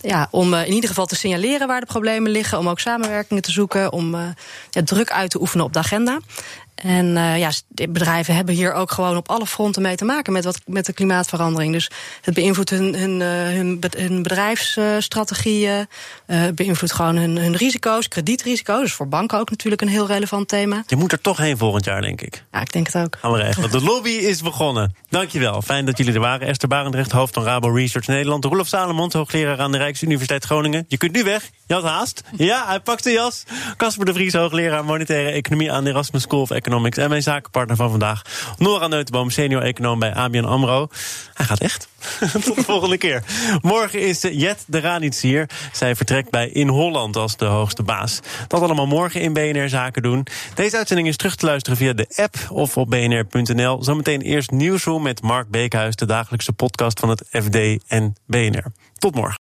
ja, 0.01 0.27
om 0.31 0.53
eh, 0.53 0.65
in 0.65 0.73
ieder 0.73 0.89
geval 0.89 1.05
te 1.05 1.15
signaleren 1.15 1.67
waar 1.67 1.79
de 1.79 1.85
problemen 1.85 2.31
liggen. 2.31 2.57
Om 2.57 2.69
ook 2.69 2.79
samenwerkingen 2.79 3.43
te 3.43 3.51
zoeken, 3.51 3.91
om 3.91 4.15
eh, 4.15 4.21
ja, 4.69 4.83
druk 4.83 5.11
uit 5.11 5.29
te 5.29 5.41
oefenen 5.41 5.65
op 5.65 5.73
de 5.73 5.79
agenda. 5.79 6.19
En 6.75 7.17
eh, 7.17 7.37
ja, 7.37 7.51
bedrijven 7.89 8.35
hebben 8.35 8.55
hier 8.55 8.73
ook 8.73 8.91
gewoon 8.91 9.17
op 9.17 9.29
alle 9.29 9.45
fronten 9.45 9.81
mee 9.81 9.95
te 9.95 10.05
maken 10.05 10.33
met, 10.33 10.43
wat, 10.43 10.59
met 10.65 10.85
de 10.85 10.93
klimaatverandering. 10.93 11.73
Dus 11.73 11.89
het 12.21 12.33
beïnvloedt 12.33 12.69
hun, 12.69 12.95
hun, 12.95 13.21
eh, 13.21 13.27
hun, 13.29 13.79
be- 13.79 13.89
hun 13.97 14.23
bedrijfsstrategieën, 14.23 15.87
eh, 16.25 16.39
het 16.39 16.55
beïnvloedt 16.55 16.93
gewoon 16.93 17.15
hun, 17.15 17.37
hun 17.37 17.55
risico's, 17.55 18.07
kredietrisico's. 18.07 18.81
Dus 18.81 18.93
voor 18.93 19.07
banken 19.07 19.39
ook 19.39 19.49
natuurlijk 19.49 19.81
een 19.81 19.87
heel 19.87 20.07
relevant 20.07 20.47
thema. 20.47 20.83
Je 20.87 20.95
moet 20.95 21.11
er 21.11 21.21
toch 21.21 21.37
heen 21.37 21.57
volgend 21.57 21.85
jaar, 21.85 22.01
denk 22.01 22.21
ik. 22.21 22.43
Ja, 22.51 22.61
ik 22.61 22.71
denk 22.71 22.85
het 22.85 23.03
ook. 23.03 23.17
Gaan 23.19 23.31
we 23.31 23.37
regelen. 23.37 23.71
De 23.71 23.81
lobby 23.81 24.09
is 24.09 24.41
begonnen. 24.41 24.95
Dankjewel. 25.09 25.61
Fijn 25.61 25.85
dat 25.85 25.97
jullie 25.97 26.13
er 26.13 26.19
waren. 26.19 26.47
Esther 26.47 26.67
Barendrecht, 26.69 27.11
hoofd 27.11 27.33
van 27.33 27.43
Rabo 27.43 27.69
Research 27.69 28.07
Nederland. 28.07 28.45
Roelof 28.45 28.67
Salomond, 28.67 29.13
hoogleraar 29.13 29.59
aan 29.59 29.71
de 29.71 29.77
Rijksuniversiteit 29.77 30.43
Groningen. 30.43 30.85
Je 30.87 30.97
kunt 30.97 31.11
nu 31.11 31.23
weg. 31.23 31.49
Je 31.67 31.73
had 31.73 31.83
haast. 31.83 32.23
Ja, 32.37 32.65
hij 32.67 32.79
pakt 32.79 33.03
de 33.03 33.11
jas. 33.11 33.43
Casper 33.77 34.05
de 34.05 34.13
Vries, 34.13 34.33
hoogleraar 34.33 34.85
monetaire 34.85 35.29
economie 35.29 35.71
aan 35.71 35.83
de 35.83 35.89
Erasmus 35.89 36.21
School 36.21 36.41
of 36.41 36.51
Economics. 36.65 36.97
En 36.97 37.09
mijn 37.09 37.21
zakenpartner 37.21 37.75
van 37.77 37.89
vandaag, 37.89 38.21
Nora 38.57 38.87
Neutenboom, 38.87 39.29
senior 39.29 39.61
econoom 39.61 39.99
bij 39.99 40.13
ABN 40.13 40.43
AMRO. 40.43 40.87
Hij 41.33 41.45
gaat 41.45 41.59
echt. 41.59 41.87
Tot 42.45 42.55
de 42.55 42.63
volgende 42.63 42.97
keer. 42.97 43.23
Morgen 43.61 44.01
is 44.01 44.23
eh, 44.23 44.39
Jet 44.39 44.63
de 44.67 44.79
Ranits 44.79 45.21
hier. 45.21 45.49
Zij 45.73 45.95
vertrekt 45.95 46.29
bij 46.29 46.49
In 46.49 46.67
Holland 46.67 47.15
als 47.15 47.37
de 47.37 47.45
hoogste 47.45 47.83
baas. 47.83 48.19
Dat 48.47 48.61
allemaal 48.61 48.87
morgen 48.87 49.21
in 49.21 49.33
BNR 49.33 49.69
Zaken 49.69 50.01
doen. 50.01 50.27
Deze 50.53 50.77
uitzending 50.77 51.07
is 51.07 51.17
terug 51.17 51.35
te 51.35 51.45
luisteren 51.45 51.77
via 51.77 51.93
de 51.93 52.07
app 52.15 52.35
of 52.49 52.77
op 52.77 52.89
bnr.nl. 52.89 53.83
Zometeen 53.83 54.21
eerst 54.21 54.51
Nieuwsroom 54.51 55.03
met 55.03 55.21
Mark 55.21 55.49
Beekhuis, 55.49 55.95
de 55.95 56.05
dagelijkse 56.05 56.53
podcast 56.53 56.99
van 56.99 57.09
het 57.09 57.23
FD 57.29 57.83
en 57.87 58.15
BNR. 58.25 58.65
Tot 58.97 59.15
morgen. 59.15 59.39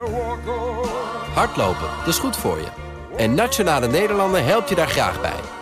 Hardlopen, 1.35 1.89
dat 1.99 2.09
is 2.09 2.19
goed 2.19 2.37
voor 2.37 2.59
je. 2.59 2.69
En 3.17 3.35
Nationale 3.35 3.89
Nederlanden 3.89 4.45
helpt 4.45 4.69
je 4.69 4.75
daar 4.75 4.89
graag 4.89 5.21
bij. 5.21 5.62